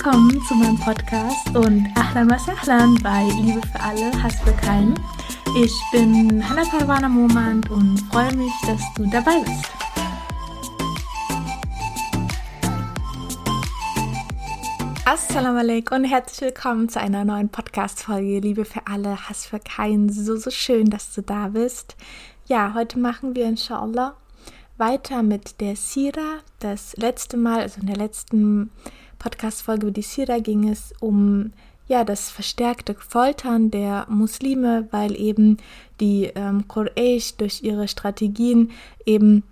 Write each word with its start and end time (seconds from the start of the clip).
Willkommen 0.00 0.40
zu 0.44 0.54
meinem 0.54 0.78
Podcast 0.78 1.56
und 1.56 1.88
Ahlan 1.96 2.30
was 2.30 2.48
Ahlan 2.48 2.94
bei 3.02 3.24
Liebe 3.42 3.60
für 3.66 3.80
alle, 3.80 4.22
Hass 4.22 4.40
für 4.42 4.52
keinen. 4.52 4.94
Ich 5.60 5.74
bin 5.90 6.48
Hannah 6.48 6.62
Parwana 6.70 7.08
Momand 7.08 7.68
und 7.68 7.98
freue 8.02 8.32
mich, 8.36 8.52
dass 8.64 8.80
du 8.94 9.10
dabei 9.10 9.40
bist. 9.40 9.64
Assalamu 15.04 15.58
alaikum 15.58 15.98
und 15.98 16.04
herzlich 16.04 16.42
willkommen 16.42 16.88
zu 16.88 17.00
einer 17.00 17.24
neuen 17.24 17.48
Podcast-Folge 17.48 18.38
Liebe 18.38 18.64
für 18.64 18.86
alle, 18.86 19.28
Hass 19.28 19.46
für 19.46 19.58
keinen. 19.58 20.10
So, 20.10 20.36
so 20.36 20.50
schön, 20.50 20.90
dass 20.90 21.12
du 21.12 21.22
da 21.22 21.48
bist. 21.48 21.96
Ja, 22.46 22.72
heute 22.72 23.00
machen 23.00 23.34
wir 23.34 23.46
inshallah 23.46 24.14
weiter 24.76 25.24
mit 25.24 25.60
der 25.60 25.74
Sira. 25.74 26.38
Das 26.60 26.96
letzte 26.96 27.36
Mal, 27.36 27.62
also 27.62 27.80
in 27.80 27.88
der 27.88 27.96
letzten 27.96 28.70
Podcast-Folge 29.18 29.86
über 29.86 29.94
die 29.94 30.02
Sira 30.02 30.38
ging 30.38 30.68
es 30.68 30.92
um 31.00 31.52
ja, 31.88 32.04
das 32.04 32.30
verstärkte 32.30 32.94
Foltern 32.94 33.70
der 33.70 34.06
Muslime, 34.10 34.86
weil 34.90 35.18
eben 35.18 35.56
die 36.00 36.30
ähm, 36.34 36.68
Quraysh 36.68 37.36
durch 37.38 37.62
ihre 37.62 37.88
Strategien 37.88 38.70
eben 39.06 39.42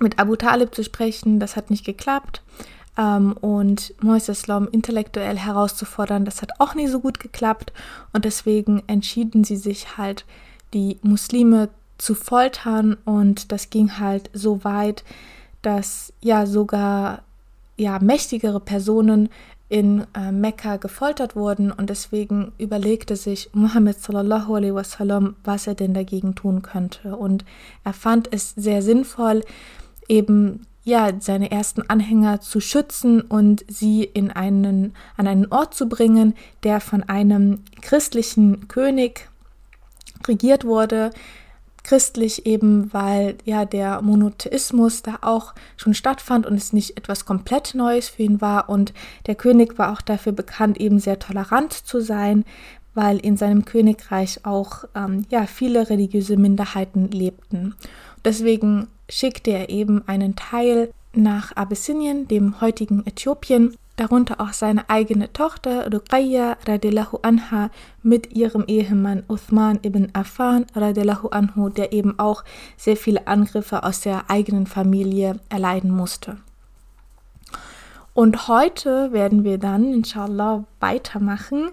mit 0.00 0.18
Abu 0.18 0.34
Talib 0.34 0.74
zu 0.74 0.82
sprechen, 0.82 1.38
das 1.38 1.54
hat 1.54 1.70
nicht 1.70 1.84
geklappt. 1.84 2.42
Ähm, 2.98 3.34
und 3.40 3.94
Moises 4.02 4.40
Islam 4.40 4.68
intellektuell 4.70 5.38
herauszufordern, 5.38 6.24
das 6.24 6.42
hat 6.42 6.50
auch 6.58 6.74
nicht 6.74 6.90
so 6.90 6.98
gut 6.98 7.20
geklappt. 7.20 7.72
Und 8.12 8.24
deswegen 8.24 8.82
entschieden 8.88 9.44
sie 9.44 9.56
sich 9.56 9.96
halt, 9.96 10.24
die 10.74 10.98
Muslime 11.02 11.68
zu 11.96 12.14
foltern. 12.14 12.96
Und 13.04 13.52
das 13.52 13.70
ging 13.70 13.98
halt 13.98 14.30
so 14.32 14.64
weit, 14.64 15.04
dass 15.62 16.12
ja 16.20 16.44
sogar 16.46 17.22
ja, 17.76 17.98
mächtigere 18.00 18.60
Personen 18.60 19.28
in 19.68 20.04
äh, 20.14 20.30
Mekka 20.32 20.76
gefoltert 20.76 21.34
wurden 21.34 21.72
und 21.72 21.88
deswegen 21.88 22.52
überlegte 22.58 23.16
sich 23.16 23.48
Muhammad 23.54 23.98
sallallahu 23.98 24.54
alaihi 24.54 24.74
wasallam, 24.74 25.36
was 25.44 25.66
er 25.66 25.74
denn 25.74 25.94
dagegen 25.94 26.34
tun 26.34 26.60
könnte. 26.60 27.16
Und 27.16 27.46
er 27.82 27.94
fand 27.94 28.30
es 28.32 28.50
sehr 28.50 28.82
sinnvoll, 28.82 29.42
eben 30.08 30.66
ja 30.84 31.10
seine 31.18 31.50
ersten 31.50 31.88
Anhänger 31.88 32.42
zu 32.42 32.60
schützen 32.60 33.22
und 33.22 33.64
sie 33.66 34.04
in 34.04 34.30
einen 34.30 34.94
an 35.16 35.26
einen 35.26 35.46
Ort 35.46 35.74
zu 35.74 35.88
bringen, 35.88 36.34
der 36.64 36.80
von 36.80 37.02
einem 37.04 37.60
christlichen 37.80 38.68
König 38.68 39.30
regiert 40.26 40.66
wurde, 40.66 41.12
christlich 41.84 42.46
eben, 42.46 42.92
weil 42.92 43.36
ja 43.44 43.64
der 43.64 44.02
Monotheismus 44.02 45.02
da 45.02 45.18
auch 45.22 45.54
schon 45.76 45.94
stattfand 45.94 46.46
und 46.46 46.54
es 46.54 46.72
nicht 46.72 46.96
etwas 46.96 47.24
komplett 47.24 47.74
Neues 47.74 48.08
für 48.08 48.22
ihn 48.22 48.40
war. 48.40 48.68
Und 48.68 48.92
der 49.26 49.34
König 49.34 49.78
war 49.78 49.92
auch 49.92 50.00
dafür 50.00 50.32
bekannt, 50.32 50.78
eben 50.80 50.98
sehr 50.98 51.18
tolerant 51.18 51.72
zu 51.72 52.00
sein, 52.00 52.44
weil 52.94 53.18
in 53.18 53.36
seinem 53.36 53.64
Königreich 53.64 54.44
auch 54.44 54.84
ähm, 54.94 55.24
ja 55.30 55.46
viele 55.46 55.88
religiöse 55.88 56.36
Minderheiten 56.36 57.10
lebten. 57.10 57.74
Deswegen 58.24 58.88
schickte 59.08 59.50
er 59.50 59.70
eben 59.70 60.06
einen 60.06 60.36
Teil 60.36 60.92
nach 61.14 61.52
Abyssinien, 61.56 62.28
dem 62.28 62.60
heutigen 62.60 63.04
Äthiopien, 63.06 63.76
darunter 63.96 64.40
auch 64.40 64.52
seine 64.52 64.88
eigene 64.88 65.32
Tochter 65.32 65.92
Ruqayya 65.92 66.56
radiallahu 66.66 67.18
anha 67.22 67.70
mit 68.02 68.32
ihrem 68.32 68.64
Ehemann 68.66 69.22
Uthman 69.28 69.78
ibn 69.82 70.08
Affan 70.14 70.66
radiallahu 70.74 71.28
anhu, 71.28 71.68
der 71.68 71.92
eben 71.92 72.18
auch 72.18 72.44
sehr 72.76 72.96
viele 72.96 73.26
Angriffe 73.26 73.82
aus 73.82 74.00
der 74.00 74.30
eigenen 74.30 74.66
Familie 74.66 75.38
erleiden 75.48 75.90
musste. 75.90 76.38
Und 78.14 78.48
heute 78.48 79.12
werden 79.12 79.44
wir 79.44 79.58
dann 79.58 79.92
inshallah 79.92 80.64
weitermachen. 80.80 81.70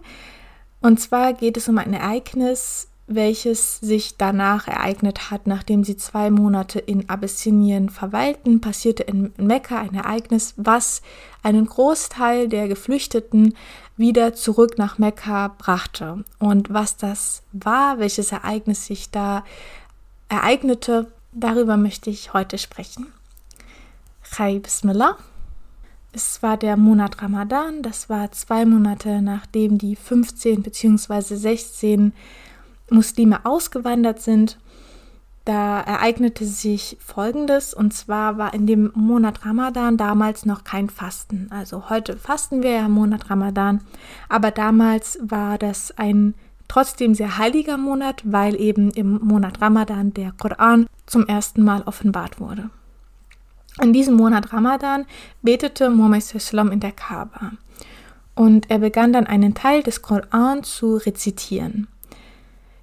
Und 0.81 0.99
zwar 0.99 1.33
geht 1.33 1.57
es 1.57 1.67
um 1.67 1.77
ein 1.77 1.93
Ereignis, 1.93 2.88
welches 3.09 3.79
sich 3.79 4.17
danach 4.17 4.67
ereignet 4.67 5.31
hat, 5.31 5.47
nachdem 5.47 5.83
sie 5.83 5.97
zwei 5.97 6.29
Monate 6.29 6.79
in 6.79 7.09
Abyssinien 7.09 7.89
verweilten, 7.89 8.61
passierte 8.61 9.03
in 9.03 9.33
Mekka 9.37 9.79
ein 9.79 9.95
Ereignis, 9.95 10.53
was 10.57 11.01
einen 11.41 11.65
Großteil 11.65 12.47
der 12.47 12.67
Geflüchteten 12.67 13.55
wieder 13.97 14.33
zurück 14.35 14.77
nach 14.77 14.99
Mekka 14.99 15.55
brachte. 15.57 16.23
Und 16.37 16.71
was 16.71 16.97
das 16.97 17.41
war, 17.51 17.99
welches 17.99 18.31
Ereignis 18.31 18.85
sich 18.85 19.09
da 19.09 19.43
ereignete, 20.29 21.11
darüber 21.31 21.77
möchte 21.77 22.11
ich 22.11 22.33
heute 22.33 22.57
sprechen. 22.57 23.07
Chai 24.23 24.59
Bismillah. 24.59 25.17
Es 26.11 26.41
war 26.41 26.57
der 26.57 26.75
Monat 26.75 27.21
Ramadan, 27.21 27.83
das 27.83 28.09
war 28.09 28.31
zwei 28.31 28.65
Monate 28.65 29.21
nachdem 29.21 29.77
die 29.77 29.95
15 29.95 30.63
bzw. 30.63 31.35
16 31.35 32.13
Muslime 32.91 33.45
ausgewandert 33.45 34.21
sind, 34.21 34.57
da 35.45 35.79
ereignete 35.81 36.45
sich 36.45 36.97
Folgendes, 36.99 37.73
und 37.73 37.93
zwar 37.93 38.37
war 38.37 38.53
in 38.53 38.67
dem 38.67 38.91
Monat 38.93 39.45
Ramadan 39.45 39.97
damals 39.97 40.45
noch 40.45 40.63
kein 40.63 40.89
Fasten. 40.89 41.47
Also 41.49 41.89
heute 41.89 42.17
fasten 42.17 42.61
wir 42.61 42.71
ja 42.71 42.85
im 42.85 42.91
Monat 42.91 43.29
Ramadan, 43.29 43.81
aber 44.27 44.51
damals 44.51 45.17
war 45.21 45.57
das 45.57 45.97
ein 45.97 46.35
trotzdem 46.67 47.15
sehr 47.15 47.37
heiliger 47.37 47.77
Monat, 47.77 48.21
weil 48.25 48.59
eben 48.61 48.91
im 48.91 49.19
Monat 49.23 49.59
Ramadan 49.59 50.13
der 50.13 50.33
Koran 50.33 50.85
zum 51.07 51.25
ersten 51.25 51.63
Mal 51.63 51.81
offenbart 51.81 52.39
wurde. 52.39 52.69
In 53.81 53.93
diesem 53.93 54.15
Monat 54.15 54.53
Ramadan 54.53 55.05
betete 55.41 55.89
Muhammad 55.89 56.23
in 56.71 56.79
der 56.79 56.91
Kaaba 56.91 57.53
und 58.35 58.69
er 58.69 58.79
begann 58.79 59.13
dann 59.13 59.25
einen 59.25 59.53
Teil 59.53 59.83
des 59.83 60.01
Koran 60.01 60.63
zu 60.63 60.97
rezitieren. 60.97 61.87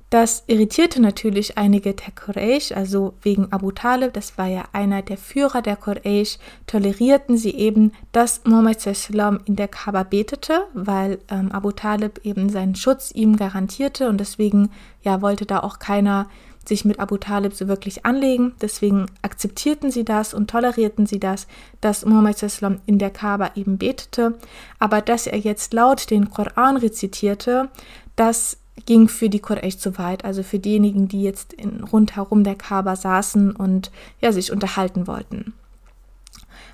Das 0.09 0.45
irritierte 0.47 1.03
natürlich 1.03 1.59
einige 1.59 1.93
der 1.93 2.13
Quraysh, 2.13 2.71
also 2.71 3.15
wegen 3.23 3.53
Abu 3.53 3.73
Talib, 3.73 4.13
das 4.13 4.39
war 4.39 4.47
ja 4.47 4.65
einer 4.73 5.03
der 5.03 5.17
Führer 5.17 5.63
der 5.63 5.75
Quraysh, 5.75 6.39
tolerierten 6.69 7.37
sie 7.37 7.55
eben, 7.55 7.91
dass 8.13 8.43
Muhammad 8.45 8.81
sallam 8.81 9.41
in 9.47 9.57
der 9.57 9.67
Kaaba 9.67 10.05
betete, 10.05 10.69
weil 10.75 11.19
ähm, 11.29 11.51
Abu 11.51 11.73
Talib 11.73 12.21
eben 12.25 12.49
seinen 12.51 12.77
Schutz 12.77 13.11
ihm 13.11 13.37
garantierte. 13.37 14.09
Und 14.09 14.19
deswegen 14.19 14.71
ja 15.03 15.23
wollte 15.23 15.45
da 15.45 15.61
auch 15.61 15.81
keiner 15.81 16.29
sich 16.65 16.85
mit 16.85 17.01
Abu 17.01 17.17
Talib 17.17 17.55
so 17.55 17.67
wirklich 17.67 18.07
anlegen. 18.07 18.55
Deswegen 18.61 19.07
akzeptierten 19.23 19.91
sie 19.91 20.05
das 20.05 20.35
und 20.35 20.49
tolerierten 20.49 21.07
sie 21.07 21.19
das, 21.19 21.49
dass 21.81 22.05
Muhammad 22.05 22.39
sallam 22.39 22.81
in 22.87 22.99
der 22.99 23.11
Kaaba 23.11 23.51
eben 23.57 23.77
betete, 23.77 24.39
aber 24.79 25.01
dass 25.01 25.27
er 25.27 25.39
jetzt 25.39 25.73
laut 25.75 26.11
den 26.11 26.31
Koran 26.31 26.77
rezitierte, 26.77 27.71
das 28.15 28.59
ging 28.85 29.09
für 29.09 29.31
die 29.31 29.41
Quraysh 29.41 29.79
zu 29.79 29.99
weit, 29.99 30.25
also 30.25 30.43
für 30.43 30.59
diejenigen, 30.59 31.09
die 31.09 31.23
jetzt 31.23 31.53
in, 31.55 31.83
rundherum 31.83 32.45
der 32.45 32.55
Kaaba 32.55 32.97
saßen 32.97 33.57
und 33.57 33.91
ja, 34.21 34.33
sich 34.33 34.53
unterhalten 34.53 35.07
wollten. 35.07 35.55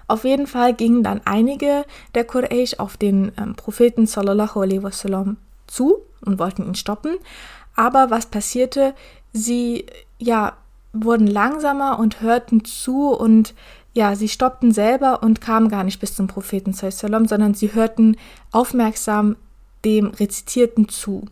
Auf 0.09 0.25
jeden 0.25 0.47
Fall 0.47 0.75
gingen 0.75 1.03
dann 1.03 1.21
einige 1.25 1.85
der 2.15 2.25
Quraysh 2.25 2.75
auf 2.79 2.97
den 2.97 3.33
ähm, 3.39 3.55
Propheten 3.55 4.07
sallallahu 4.07 4.61
alaihi 4.61 4.83
wasallam 4.83 5.37
zu 5.67 5.99
und 6.25 6.39
wollten 6.39 6.67
ihn 6.67 6.75
stoppen. 6.75 7.17
Aber 7.77 8.11
was 8.11 8.27
passierte? 8.27 8.95
Sie 9.33 9.87
ja 10.19 10.55
wurden 10.93 11.27
langsamer 11.27 11.99
und 11.99 12.21
hörten 12.21 12.65
zu 12.65 13.09
und 13.09 13.55
ja, 13.95 14.15
sie 14.15 14.29
stoppten 14.29 14.73
selber 14.73 15.23
und 15.23 15.41
kamen 15.41 15.69
gar 15.69 15.85
nicht 15.85 16.01
bis 16.01 16.15
zum 16.15 16.27
Propheten 16.27 16.73
sallallahu 16.73 17.29
sondern 17.29 17.55
sie 17.55 17.75
hörten 17.75 18.17
aufmerksam 18.51 19.37
dem 19.85 20.09
Rezitierten 20.09 20.89
zu. 20.89 21.25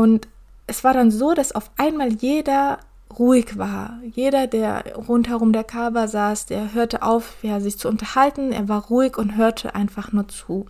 Und 0.00 0.28
es 0.66 0.82
war 0.82 0.94
dann 0.94 1.10
so, 1.10 1.34
dass 1.34 1.52
auf 1.52 1.70
einmal 1.76 2.10
jeder 2.10 2.78
ruhig 3.18 3.58
war. 3.58 3.98
Jeder, 4.14 4.46
der 4.46 4.96
rundherum 4.96 5.52
der 5.52 5.62
Kaaba 5.62 6.08
saß, 6.08 6.46
der 6.46 6.72
hörte 6.72 7.02
auf, 7.02 7.34
ja, 7.42 7.60
sich 7.60 7.76
zu 7.76 7.86
unterhalten. 7.86 8.50
Er 8.50 8.66
war 8.66 8.86
ruhig 8.86 9.18
und 9.18 9.36
hörte 9.36 9.74
einfach 9.74 10.10
nur 10.12 10.26
zu. 10.26 10.64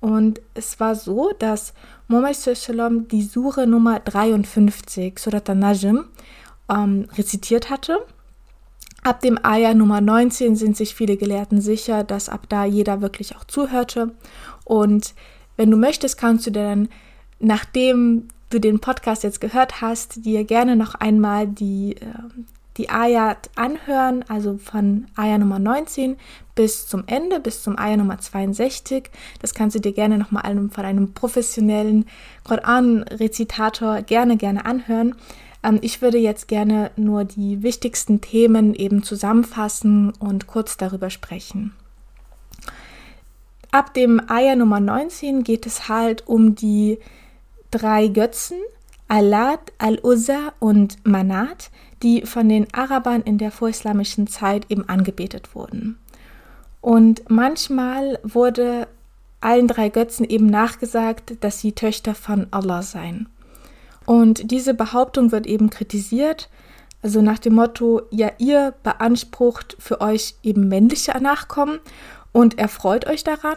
Und 0.00 0.42
es 0.52 0.78
war 0.78 0.94
so, 0.94 1.32
dass 1.38 1.72
Muhammad 2.06 2.36
Sallam 2.36 3.08
die 3.08 3.22
Sure 3.22 3.66
Nummer 3.66 3.98
53, 4.00 5.18
Surat 5.18 5.48
al-Najm, 5.48 6.04
ähm, 6.68 7.08
rezitiert 7.16 7.70
hatte. 7.70 8.04
Ab 9.04 9.22
dem 9.22 9.42
Ayah 9.42 9.72
Nummer 9.72 10.02
19 10.02 10.54
sind 10.54 10.76
sich 10.76 10.94
viele 10.94 11.16
Gelehrten 11.16 11.62
sicher, 11.62 12.04
dass 12.04 12.28
ab 12.28 12.42
da 12.50 12.66
jeder 12.66 13.00
wirklich 13.00 13.36
auch 13.36 13.44
zuhörte. 13.44 14.10
Und 14.66 15.14
wenn 15.56 15.70
du 15.70 15.78
möchtest, 15.78 16.18
kannst 16.18 16.46
du 16.46 16.50
dir 16.50 16.64
dann, 16.64 16.90
nachdem 17.38 18.28
du 18.50 18.58
den 18.58 18.80
Podcast 18.80 19.22
jetzt 19.22 19.40
gehört 19.40 19.80
hast, 19.80 20.24
dir 20.24 20.44
gerne 20.44 20.76
noch 20.76 20.94
einmal 20.94 21.46
die, 21.46 21.96
äh, 21.96 22.06
die 22.76 22.90
Ayat 22.90 23.50
anhören, 23.56 24.24
also 24.28 24.58
von 24.58 25.06
Ayah 25.16 25.38
Nummer 25.38 25.58
19 25.58 26.16
bis 26.54 26.86
zum 26.86 27.04
Ende, 27.06 27.40
bis 27.40 27.62
zum 27.62 27.78
Ayah 27.78 27.96
Nummer 27.96 28.18
62. 28.18 29.10
Das 29.40 29.54
kannst 29.54 29.76
du 29.76 29.80
dir 29.80 29.92
gerne 29.92 30.18
nochmal 30.18 30.42
einem, 30.42 30.70
von 30.70 30.84
einem 30.84 31.12
professionellen 31.14 32.06
Koran-Rezitator 32.44 34.02
gerne, 34.02 34.36
gerne 34.36 34.66
anhören. 34.66 35.14
Ähm, 35.62 35.78
ich 35.80 36.02
würde 36.02 36.18
jetzt 36.18 36.48
gerne 36.48 36.90
nur 36.96 37.24
die 37.24 37.62
wichtigsten 37.62 38.20
Themen 38.20 38.74
eben 38.74 39.02
zusammenfassen 39.02 40.12
und 40.18 40.46
kurz 40.46 40.76
darüber 40.76 41.10
sprechen. 41.10 41.72
ab 43.72 43.94
dem 43.94 44.20
Eier 44.28 44.56
Nummer 44.56 44.80
19 44.80 45.44
geht 45.44 45.64
es 45.64 45.88
halt 45.88 46.26
um 46.26 46.56
die 46.56 46.98
drei 47.70 48.08
Götzen, 48.08 48.58
Alat, 49.08 49.72
Al-Uzza 49.78 50.52
und 50.60 51.04
Manat, 51.06 51.70
die 52.02 52.22
von 52.22 52.48
den 52.48 52.72
Arabern 52.72 53.22
in 53.22 53.38
der 53.38 53.50
vorislamischen 53.50 54.26
Zeit 54.26 54.70
eben 54.70 54.88
angebetet 54.88 55.54
wurden. 55.54 55.98
Und 56.80 57.28
manchmal 57.28 58.18
wurde 58.22 58.88
allen 59.40 59.68
drei 59.68 59.88
Götzen 59.88 60.24
eben 60.24 60.46
nachgesagt, 60.46 61.34
dass 61.40 61.60
sie 61.60 61.72
Töchter 61.72 62.14
von 62.14 62.46
Allah 62.50 62.82
seien. 62.82 63.28
Und 64.06 64.50
diese 64.50 64.74
Behauptung 64.74 65.32
wird 65.32 65.46
eben 65.46 65.70
kritisiert, 65.70 66.48
also 67.02 67.22
nach 67.22 67.38
dem 67.38 67.54
Motto, 67.54 68.02
ja, 68.10 68.30
ihr 68.38 68.74
beansprucht 68.82 69.76
für 69.78 70.00
euch 70.00 70.34
eben 70.42 70.68
männliche 70.68 71.12
Nachkommen 71.20 71.78
und 72.32 72.58
erfreut 72.58 73.06
euch 73.06 73.24
daran. 73.24 73.56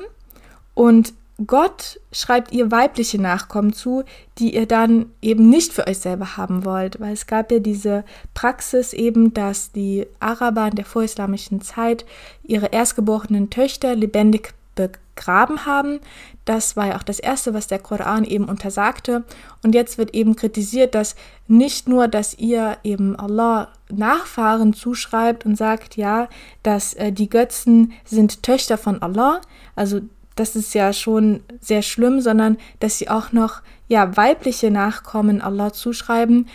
Und 0.74 1.13
Gott 1.48 2.00
schreibt 2.12 2.51
ihr 2.51 2.72
weibliche 2.72 3.22
Nachkommen 3.22 3.74
zu, 3.74 4.04
die 4.38 4.56
ihr 4.56 4.68
dann 4.68 5.07
eben 5.22 5.50
nicht 5.50 5.74
für 5.74 5.88
euch 5.88 6.00
selber 6.00 6.38
haben 6.38 6.66
wollt, 6.66 7.00
weil 7.00 7.13
es 7.13 7.28
gab 7.28 7.51
ja 7.51 7.60
diese 7.60 8.04
Praxis 8.34 8.94
eben, 8.94 9.34
dass 9.34 9.72
die 9.72 10.06
Araber 10.19 10.68
in 10.68 10.75
der 10.75 10.86
vorislamischen 10.86 11.62
Zeit 11.62 12.06
ihre 12.44 12.68
erstgeborenen 12.68 13.50
Töchter 13.50 13.95
lebendig 13.95 14.54
begraben 14.75 15.66
haben. 15.66 16.00
Das 16.45 16.75
war 16.75 16.88
ja 16.88 16.98
auch 16.98 17.04
das 17.04 17.19
Erste, 17.19 17.54
was 17.54 17.68
der 17.68 17.80
Koran 17.80 18.24
eben 18.24 18.46
untersagte. 18.46 19.24
Und 19.63 19.75
jetzt 19.75 19.98
wird 19.98 20.13
eben 20.13 20.36
kritisiert, 20.36 20.96
dass 20.96 21.16
nicht 21.48 21.88
nur, 21.88 22.07
dass 22.07 22.38
ihr 22.38 22.78
eben 22.84 23.16
Allah 23.16 23.69
Nachfahren 23.92 24.74
zuschreibt 24.74 25.46
und 25.46 25.56
sagt, 25.56 25.96
ja, 25.96 26.28
dass 26.63 26.94
äh, 26.96 27.12
die 27.12 27.30
Götzen 27.30 27.94
sind 28.04 28.44
Töchter 28.44 28.78
von 28.78 29.01
Allah, 29.01 29.42
also 29.75 30.01
das 30.35 30.56
ist 30.56 30.74
ja 30.74 30.94
schon 30.94 31.41
sehr 31.59 31.81
schlimm, 31.81 32.21
sondern 32.21 32.57
dass 32.80 32.97
sie 32.97 33.09
auch 33.09 33.31
noch 33.31 33.62
ja 33.88 34.15
weibliche 34.18 34.71
Nachkommen 34.71 35.41
Allah 35.41 35.74
zuschreiben, 35.74 36.47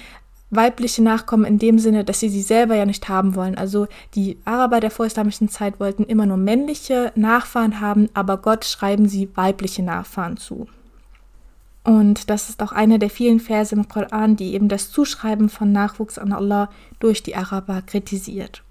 weibliche 0.50 1.02
Nachkommen 1.02 1.44
in 1.44 1.58
dem 1.58 1.78
Sinne, 1.78 2.04
dass 2.04 2.20
sie 2.20 2.28
sie 2.28 2.42
selber 2.42 2.74
ja 2.74 2.86
nicht 2.86 3.08
haben 3.08 3.34
wollen. 3.34 3.56
Also 3.56 3.86
die 4.14 4.38
Araber 4.44 4.80
der 4.80 4.90
vorislamischen 4.90 5.48
Zeit 5.48 5.78
wollten 5.78 6.04
immer 6.04 6.26
nur 6.26 6.38
männliche 6.38 7.12
Nachfahren 7.14 7.80
haben, 7.80 8.08
aber 8.14 8.38
Gott 8.38 8.64
schreiben 8.64 9.08
sie 9.08 9.28
weibliche 9.34 9.82
Nachfahren 9.82 10.36
zu. 10.36 10.66
Und 11.84 12.28
das 12.28 12.50
ist 12.50 12.62
auch 12.62 12.72
einer 12.72 12.98
der 12.98 13.08
vielen 13.08 13.40
Verse 13.40 13.74
im 13.74 13.88
Koran, 13.88 14.36
die 14.36 14.52
eben 14.52 14.68
das 14.68 14.90
Zuschreiben 14.90 15.48
von 15.48 15.72
Nachwuchs 15.72 16.18
an 16.18 16.32
Allah 16.32 16.68
durch 16.98 17.22
die 17.22 17.34
Araber 17.34 17.82
kritisiert. 17.82 18.62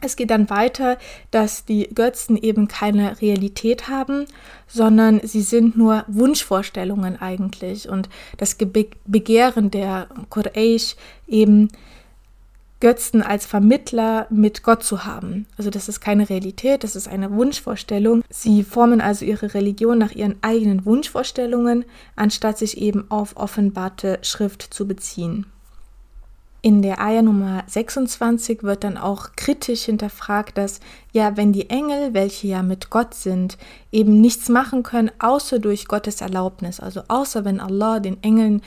Es 0.00 0.16
geht 0.16 0.30
dann 0.30 0.48
weiter, 0.48 0.96
dass 1.30 1.64
die 1.64 1.88
Götzen 1.92 2.36
eben 2.36 2.68
keine 2.68 3.20
Realität 3.20 3.88
haben, 3.88 4.26
sondern 4.66 5.20
sie 5.24 5.42
sind 5.42 5.76
nur 5.76 6.04
Wunschvorstellungen 6.06 7.20
eigentlich 7.20 7.88
und 7.88 8.08
das 8.36 8.56
Begehren 9.06 9.70
der 9.70 10.08
Quraysh 10.30 10.94
eben 11.26 11.68
Götzen 12.80 13.22
als 13.22 13.44
Vermittler 13.44 14.28
mit 14.30 14.62
Gott 14.62 14.84
zu 14.84 15.04
haben. 15.04 15.46
Also 15.56 15.68
das 15.68 15.88
ist 15.88 16.00
keine 16.00 16.30
Realität, 16.30 16.84
das 16.84 16.94
ist 16.94 17.08
eine 17.08 17.32
Wunschvorstellung. 17.32 18.22
Sie 18.30 18.62
formen 18.62 19.00
also 19.00 19.24
ihre 19.24 19.54
Religion 19.54 19.98
nach 19.98 20.12
ihren 20.12 20.36
eigenen 20.42 20.84
Wunschvorstellungen, 20.84 21.84
anstatt 22.14 22.56
sich 22.58 22.78
eben 22.78 23.10
auf 23.10 23.36
offenbarte 23.36 24.20
Schrift 24.22 24.62
zu 24.62 24.86
beziehen. 24.86 25.46
In 26.60 26.82
der 26.82 27.00
Eier 27.00 27.22
Nummer 27.22 27.62
26 27.68 28.64
wird 28.64 28.82
dann 28.82 28.96
auch 28.96 29.30
kritisch 29.36 29.84
hinterfragt, 29.84 30.58
dass 30.58 30.80
ja, 31.12 31.36
wenn 31.36 31.52
die 31.52 31.70
Engel, 31.70 32.14
welche 32.14 32.48
ja 32.48 32.62
mit 32.64 32.90
Gott 32.90 33.14
sind, 33.14 33.58
eben 33.92 34.20
nichts 34.20 34.48
machen 34.48 34.82
können, 34.82 35.12
außer 35.20 35.60
durch 35.60 35.86
Gottes 35.86 36.20
Erlaubnis, 36.20 36.80
also 36.80 37.02
außer 37.06 37.44
wenn 37.44 37.60
Allah 37.60 38.00
den 38.00 38.20
Engeln 38.24 38.62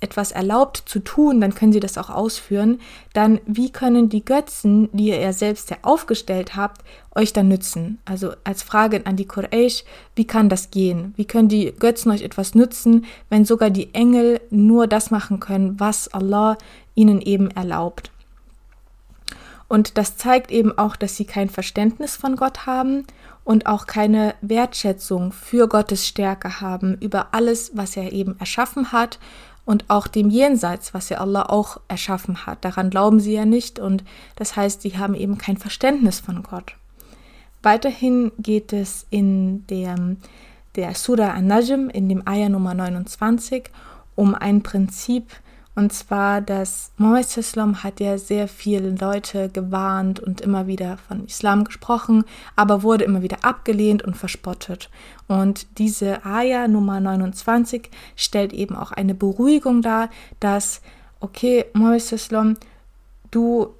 etwas 0.00 0.30
erlaubt 0.30 0.82
zu 0.86 0.98
tun, 1.00 1.40
dann 1.40 1.54
können 1.54 1.72
sie 1.72 1.80
das 1.80 1.96
auch 1.96 2.10
ausführen, 2.10 2.80
dann 3.14 3.40
wie 3.46 3.70
können 3.70 4.08
die 4.08 4.24
Götzen, 4.24 4.88
die 4.92 5.08
ihr 5.08 5.32
selbst 5.32 5.70
ja 5.70 5.78
aufgestellt 5.82 6.54
habt, 6.54 6.82
euch 7.14 7.32
dann 7.32 7.48
nützen? 7.48 7.98
Also 8.04 8.32
als 8.44 8.62
Frage 8.62 9.04
an 9.06 9.16
die 9.16 9.26
Quraysh, 9.26 9.84
wie 10.14 10.26
kann 10.26 10.48
das 10.48 10.70
gehen? 10.70 11.14
Wie 11.16 11.24
können 11.24 11.48
die 11.48 11.72
Götzen 11.72 12.12
euch 12.12 12.22
etwas 12.22 12.54
nützen, 12.54 13.06
wenn 13.30 13.44
sogar 13.44 13.70
die 13.70 13.94
Engel 13.94 14.40
nur 14.50 14.86
das 14.86 15.10
machen 15.10 15.40
können, 15.40 15.80
was 15.80 16.08
Allah 16.08 16.58
ihnen 16.96 17.20
eben 17.20 17.52
erlaubt? 17.52 18.10
Und 19.68 19.98
das 19.98 20.16
zeigt 20.16 20.50
eben 20.50 20.76
auch, 20.76 20.96
dass 20.96 21.16
sie 21.16 21.24
kein 21.24 21.48
Verständnis 21.48 22.16
von 22.16 22.36
Gott 22.36 22.66
haben 22.66 23.04
und 23.44 23.66
auch 23.66 23.86
keine 23.86 24.34
Wertschätzung 24.40 25.32
für 25.32 25.68
Gottes 25.68 26.06
Stärke 26.06 26.60
haben 26.60 26.96
über 27.00 27.28
alles, 27.32 27.72
was 27.74 27.96
er 27.96 28.12
eben 28.12 28.38
erschaffen 28.40 28.90
hat 28.90 29.18
und 29.64 29.84
auch 29.88 30.06
dem 30.06 30.30
Jenseits, 30.30 30.94
was 30.94 31.08
ja 31.08 31.18
Allah 31.18 31.42
auch 31.42 31.80
erschaffen 31.88 32.46
hat. 32.46 32.64
Daran 32.64 32.90
glauben 32.90 33.20
sie 33.20 33.34
ja 33.34 33.44
nicht 33.44 33.78
und 33.78 34.04
das 34.36 34.56
heißt, 34.56 34.82
sie 34.82 34.96
haben 34.96 35.14
eben 35.14 35.38
kein 35.38 35.56
Verständnis 35.56 36.20
von 36.20 36.42
Gott. 36.42 36.74
Weiterhin 37.62 38.30
geht 38.38 38.72
es 38.72 39.06
in 39.10 39.66
der, 39.66 39.96
der 40.76 40.94
Surah 40.94 41.32
An-Najm, 41.32 41.90
in 41.90 42.08
dem 42.08 42.26
Ayah 42.26 42.48
Nummer 42.48 42.74
29, 42.74 43.70
um 44.14 44.36
ein 44.36 44.62
Prinzip, 44.62 45.32
und 45.76 45.92
zwar, 45.92 46.40
dass 46.40 46.90
Mohammed 46.96 47.36
Islam 47.36 47.82
hat 47.82 48.00
ja 48.00 48.16
sehr 48.16 48.48
viele 48.48 48.92
Leute 48.92 49.50
gewarnt 49.50 50.18
und 50.18 50.40
immer 50.40 50.66
wieder 50.66 50.96
von 50.96 51.26
Islam 51.26 51.64
gesprochen, 51.64 52.24
aber 52.56 52.82
wurde 52.82 53.04
immer 53.04 53.20
wieder 53.20 53.44
abgelehnt 53.44 54.02
und 54.02 54.16
verspottet. 54.16 54.88
Und 55.28 55.66
diese 55.76 56.24
Ayah 56.24 56.66
Nummer 56.66 56.98
29 56.98 57.90
stellt 58.16 58.54
eben 58.54 58.74
auch 58.74 58.90
eine 58.90 59.14
Beruhigung 59.14 59.82
dar, 59.82 60.08
dass, 60.40 60.80
okay, 61.20 61.66
Mohammed 61.74 62.10
Islam, 62.10 62.56
du 63.30 63.74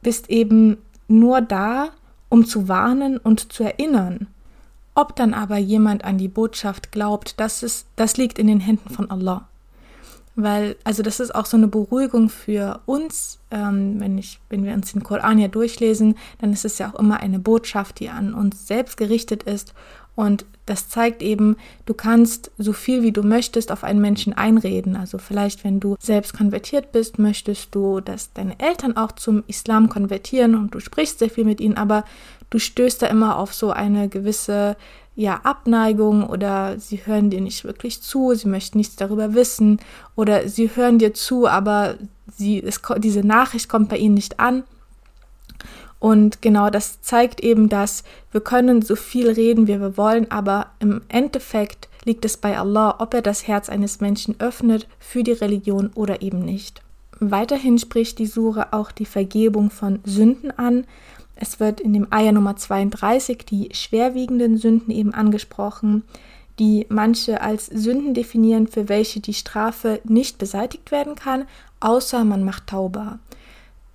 bist 0.00 0.30
eben 0.30 0.78
nur 1.08 1.42
da, 1.42 1.90
um 2.30 2.46
zu 2.46 2.68
warnen 2.68 3.18
und 3.18 3.52
zu 3.52 3.64
erinnern. 3.64 4.28
Ob 4.94 5.14
dann 5.14 5.34
aber 5.34 5.58
jemand 5.58 6.04
an 6.04 6.16
die 6.16 6.28
Botschaft 6.28 6.90
glaubt, 6.90 7.38
das, 7.38 7.62
ist, 7.62 7.86
das 7.96 8.16
liegt 8.16 8.38
in 8.38 8.46
den 8.46 8.60
Händen 8.60 8.88
von 8.88 9.10
Allah. 9.10 9.46
Weil, 10.36 10.76
also 10.82 11.02
das 11.02 11.20
ist 11.20 11.34
auch 11.34 11.46
so 11.46 11.56
eine 11.56 11.68
Beruhigung 11.68 12.28
für 12.28 12.80
uns, 12.86 13.38
ähm, 13.52 14.00
wenn, 14.00 14.18
ich, 14.18 14.40
wenn 14.48 14.64
wir 14.64 14.74
uns 14.74 14.92
den 14.92 15.04
Koran 15.04 15.38
ja 15.38 15.46
durchlesen, 15.46 16.16
dann 16.38 16.52
ist 16.52 16.64
es 16.64 16.78
ja 16.78 16.90
auch 16.90 16.98
immer 16.98 17.20
eine 17.20 17.38
Botschaft, 17.38 18.00
die 18.00 18.08
an 18.08 18.34
uns 18.34 18.66
selbst 18.66 18.96
gerichtet 18.96 19.44
ist. 19.44 19.74
Und 20.16 20.44
das 20.66 20.88
zeigt 20.88 21.22
eben, 21.22 21.56
du 21.86 21.94
kannst 21.94 22.50
so 22.56 22.72
viel 22.72 23.02
wie 23.02 23.12
du 23.12 23.22
möchtest 23.22 23.70
auf 23.70 23.84
einen 23.84 24.00
Menschen 24.00 24.32
einreden. 24.32 24.96
Also 24.96 25.18
vielleicht, 25.18 25.64
wenn 25.64 25.80
du 25.80 25.96
selbst 26.00 26.36
konvertiert 26.36 26.92
bist, 26.92 27.18
möchtest 27.18 27.74
du, 27.74 28.00
dass 28.00 28.32
deine 28.32 28.58
Eltern 28.58 28.96
auch 28.96 29.12
zum 29.12 29.44
Islam 29.46 29.88
konvertieren 29.88 30.54
und 30.54 30.74
du 30.74 30.80
sprichst 30.80 31.18
sehr 31.18 31.30
viel 31.30 31.44
mit 31.44 31.60
ihnen, 31.60 31.76
aber 31.76 32.04
du 32.50 32.58
stößt 32.58 33.02
da 33.02 33.06
immer 33.08 33.38
auf 33.38 33.52
so 33.52 33.70
eine 33.70 34.08
gewisse 34.08 34.76
ja, 35.16 35.40
Abneigung 35.44 36.24
oder 36.24 36.78
sie 36.78 37.00
hören 37.04 37.30
dir 37.30 37.40
nicht 37.40 37.64
wirklich 37.64 38.02
zu, 38.02 38.34
sie 38.34 38.48
möchten 38.48 38.78
nichts 38.78 38.96
darüber 38.96 39.34
wissen 39.34 39.78
oder 40.16 40.48
sie 40.48 40.70
hören 40.74 40.98
dir 40.98 41.14
zu, 41.14 41.46
aber 41.46 41.96
sie, 42.36 42.62
es, 42.62 42.80
diese 42.98 43.20
Nachricht 43.20 43.68
kommt 43.68 43.88
bei 43.88 43.96
ihnen 43.96 44.14
nicht 44.14 44.40
an. 44.40 44.64
Und 46.00 46.42
genau 46.42 46.68
das 46.68 47.00
zeigt 47.00 47.40
eben, 47.40 47.68
dass 47.68 48.04
wir 48.30 48.42
können 48.42 48.82
so 48.82 48.96
viel 48.96 49.30
reden, 49.30 49.68
wie 49.68 49.80
wir 49.80 49.96
wollen, 49.96 50.30
aber 50.30 50.66
im 50.78 51.00
Endeffekt 51.08 51.88
liegt 52.04 52.24
es 52.24 52.36
bei 52.36 52.58
Allah, 52.58 52.96
ob 52.98 53.14
er 53.14 53.22
das 53.22 53.46
Herz 53.46 53.70
eines 53.70 54.00
Menschen 54.00 54.38
öffnet 54.38 54.86
für 54.98 55.22
die 55.22 55.32
Religion 55.32 55.90
oder 55.94 56.20
eben 56.20 56.40
nicht. 56.40 56.82
Weiterhin 57.20 57.78
spricht 57.78 58.18
die 58.18 58.26
Sure 58.26 58.72
auch 58.72 58.92
die 58.92 59.06
Vergebung 59.06 59.70
von 59.70 60.00
Sünden 60.04 60.50
an, 60.50 60.84
es 61.36 61.60
wird 61.60 61.80
in 61.80 61.92
dem 61.92 62.12
Eier 62.12 62.32
Nummer 62.32 62.56
32 62.56 63.44
die 63.44 63.68
schwerwiegenden 63.72 64.56
Sünden 64.56 64.90
eben 64.92 65.12
angesprochen, 65.12 66.04
die 66.58 66.86
manche 66.88 67.40
als 67.40 67.66
Sünden 67.66 68.14
definieren, 68.14 68.68
für 68.68 68.88
welche 68.88 69.20
die 69.20 69.34
Strafe 69.34 70.00
nicht 70.04 70.38
beseitigt 70.38 70.92
werden 70.92 71.16
kann, 71.16 71.46
außer 71.80 72.24
man 72.24 72.44
macht 72.44 72.68
Tauber. 72.68 73.18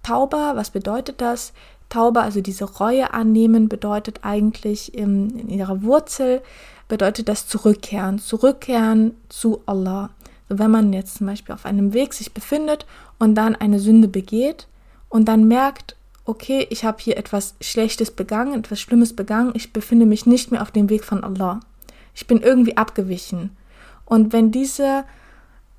Tauber, 0.03 0.53
was 0.55 0.69
bedeutet 0.69 1.21
das? 1.21 1.53
Tauber, 1.87 2.21
also 2.21 2.41
diese 2.41 2.65
Reue 2.65 3.13
annehmen, 3.13 3.69
bedeutet 3.69 4.19
eigentlich 4.23 4.93
in, 4.93 5.37
in 5.39 5.49
ihrer 5.49 5.81
Wurzel, 5.83 6.41
bedeutet 6.87 7.29
das 7.29 7.47
zurückkehren, 7.47 8.19
zurückkehren 8.19 9.15
zu 9.29 9.61
Allah. 9.65 10.09
So, 10.49 10.59
wenn 10.59 10.71
man 10.71 10.93
jetzt 10.93 11.15
zum 11.15 11.27
Beispiel 11.27 11.55
auf 11.55 11.65
einem 11.65 11.93
Weg 11.93 12.13
sich 12.13 12.33
befindet 12.33 12.85
und 13.17 13.35
dann 13.35 13.55
eine 13.55 13.79
Sünde 13.79 14.07
begeht 14.07 14.67
und 15.07 15.25
dann 15.25 15.47
merkt, 15.47 15.95
okay, 16.29 16.67
ich 16.69 16.85
habe 16.85 16.99
hier 17.01 17.17
etwas 17.17 17.55
Schlechtes 17.59 18.11
begangen, 18.11 18.59
etwas 18.59 18.79
Schlimmes 18.79 19.15
begangen, 19.15 19.51
ich 19.55 19.73
befinde 19.73 20.05
mich 20.05 20.27
nicht 20.27 20.51
mehr 20.51 20.61
auf 20.61 20.69
dem 20.71 20.89
Weg 20.89 21.03
von 21.03 21.23
Allah. 21.23 21.59
Ich 22.13 22.27
bin 22.27 22.41
irgendwie 22.41 22.77
abgewichen. 22.77 23.57
Und 24.05 24.31
wenn 24.31 24.51
diese 24.51 25.05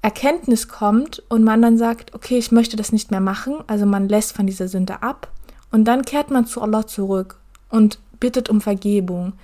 Erkenntnis 0.03 0.67
kommt 0.67 1.23
und 1.29 1.45
man 1.45 1.63
dann 1.63 1.79
sagt, 1.79 2.15
okay, 2.15 2.37
ich 2.37 2.51
möchte 2.51 2.77
das 2.77 2.91
nicht 2.91 3.11
mehr 3.11 3.21
machen, 3.21 3.63
also 3.69 3.87
man 3.87 4.09
lässt 4.09 4.33
von 4.33 4.47
dieser 4.47 4.67
Sünde 4.67 5.03
ab 5.03 5.31
und 5.71 5.85
dann 5.85 6.05
kehrt 6.05 6.31
man 6.31 6.47
zu 6.47 6.61
Allah 6.63 6.87
zurück 6.87 7.39
und 7.69 7.99
bittet 8.19 8.49
um 8.49 8.61
Vergebung. 8.61 9.35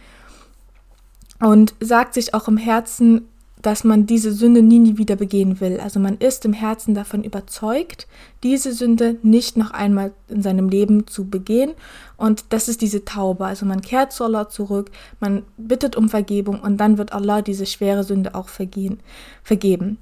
und 1.39 1.75
sagt 1.81 2.15
sich 2.15 2.33
auch 2.33 2.49
im 2.49 2.57
Herzen, 2.57 3.29
dass 3.67 3.83
man 3.83 4.07
diese 4.07 4.31
Sünde 4.31 4.63
nie, 4.63 4.79
nie 4.79 4.97
wieder 4.97 5.17
begehen 5.17 5.61
will. 5.61 5.81
Also 5.81 5.99
man 5.99 6.19
ist 6.19 6.45
im 6.45 6.53
Herzen 6.53 6.95
davon 6.95 7.25
überzeugt, 7.25 8.07
diese 8.45 8.73
Sünde 8.73 9.17
nicht 9.25 9.57
noch 9.57 9.73
einmal 9.73 10.13
in 10.29 10.41
seinem 10.41 10.69
Leben 10.69 11.09
zu 11.09 11.29
begehen. 11.29 11.73
Und 12.17 12.45
das 12.51 12.69
ist 12.69 12.81
diese 12.81 13.05
Taube. 13.05 13.45
Also 13.45 13.67
man 13.67 13.83
kehrt 13.83 14.13
zu 14.13 14.23
Allah 14.23 14.49
zurück, 14.49 14.93
man 15.19 15.43
bittet 15.57 15.97
um 15.97 16.09
Vergebung 16.09 16.61
und 16.61 16.77
dann 16.77 16.97
wird 16.97 17.13
Allah 17.13 17.43
diese 17.43 17.67
schwere 17.67 18.05
Sünde 18.05 18.37
auch 18.37 18.47
vergehen, 18.49 19.01
vergeben. 19.43 19.99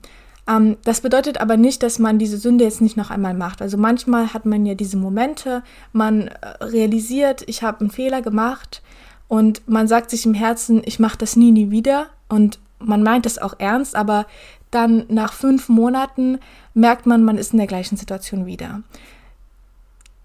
Ähm, 0.47 0.77
das 0.85 1.01
bedeutet 1.01 1.41
aber 1.41 1.57
nicht, 1.57 1.83
dass 1.83 1.99
man 1.99 2.19
diese 2.19 2.37
Sünde 2.37 2.65
jetzt 2.65 2.83
nicht 2.83 2.99
noch 2.99 3.09
einmal 3.11 3.33
macht. 3.33 3.63
Also 3.63 3.79
manchmal 3.79 4.35
hat 4.35 4.45
man 4.45 4.67
ja 4.67 4.75
diese 4.75 4.99
Momente, 4.99 5.63
man 5.95 6.29
äh, 6.29 6.63
realisiert, 6.63 7.45
ich 7.47 7.63
habe 7.63 7.81
einen 7.81 7.91
Fehler 7.91 8.21
gemacht 8.21 8.83
und 9.27 9.67
man 9.67 9.89
sagt 9.89 10.11
sich 10.11 10.27
im 10.27 10.35
Herzen, 10.35 10.83
ich 10.85 10.99
mache 10.99 11.17
das 11.17 11.35
nie, 11.35 11.51
nie 11.51 11.71
wieder. 11.71 12.09
Und 12.29 12.59
man 12.87 13.03
meint 13.03 13.27
es 13.27 13.39
auch 13.39 13.55
ernst, 13.59 13.97
aber 13.97 14.27
dann 14.71 15.05
nach 15.09 15.33
fünf 15.33 15.69
Monaten 15.69 16.39
merkt 16.75 17.07
man, 17.07 17.23
man 17.23 17.39
ist 17.39 17.53
in 17.53 17.59
der 17.59 17.67
gleichen 17.67 17.97
Situation 17.97 18.47
wieder. 18.47 18.83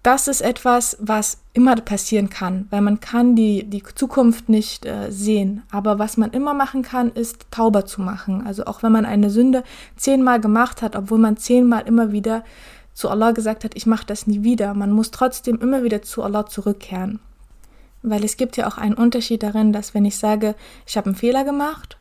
Das 0.02 0.28
ist 0.28 0.40
etwas, 0.40 0.96
was 0.98 1.38
immer 1.52 1.76
passieren 1.76 2.30
kann, 2.30 2.66
weil 2.70 2.80
man 2.80 3.00
kann 3.00 3.36
die, 3.36 3.64
die 3.64 3.82
Zukunft 3.82 4.48
nicht 4.48 4.86
äh, 4.86 5.10
sehen. 5.10 5.62
Aber 5.70 5.98
was 5.98 6.16
man 6.16 6.30
immer 6.30 6.54
machen 6.54 6.82
kann, 6.82 7.10
ist 7.10 7.46
tauber 7.50 7.84
zu 7.84 8.00
machen. 8.00 8.46
Also 8.46 8.64
auch 8.64 8.82
wenn 8.82 8.92
man 8.92 9.04
eine 9.04 9.28
Sünde 9.28 9.62
zehnmal 9.96 10.40
gemacht 10.40 10.80
hat, 10.80 10.96
obwohl 10.96 11.18
man 11.18 11.36
zehnmal 11.36 11.86
immer 11.86 12.12
wieder 12.12 12.44
zu 12.94 13.10
Allah 13.10 13.32
gesagt 13.32 13.62
hat, 13.62 13.72
ich 13.74 13.86
mache 13.86 14.06
das 14.06 14.26
nie 14.26 14.42
wieder. 14.42 14.72
Man 14.72 14.90
muss 14.90 15.10
trotzdem 15.10 15.58
immer 15.60 15.82
wieder 15.82 16.00
zu 16.00 16.22
Allah 16.22 16.46
zurückkehren. 16.46 17.20
Weil 18.02 18.24
es 18.24 18.38
gibt 18.38 18.56
ja 18.56 18.66
auch 18.66 18.78
einen 18.78 18.94
Unterschied 18.94 19.42
darin, 19.42 19.74
dass 19.74 19.92
wenn 19.92 20.06
ich 20.06 20.16
sage, 20.16 20.54
ich 20.86 20.96
habe 20.96 21.08
einen 21.08 21.14
Fehler 21.14 21.44
gemacht 21.44 21.98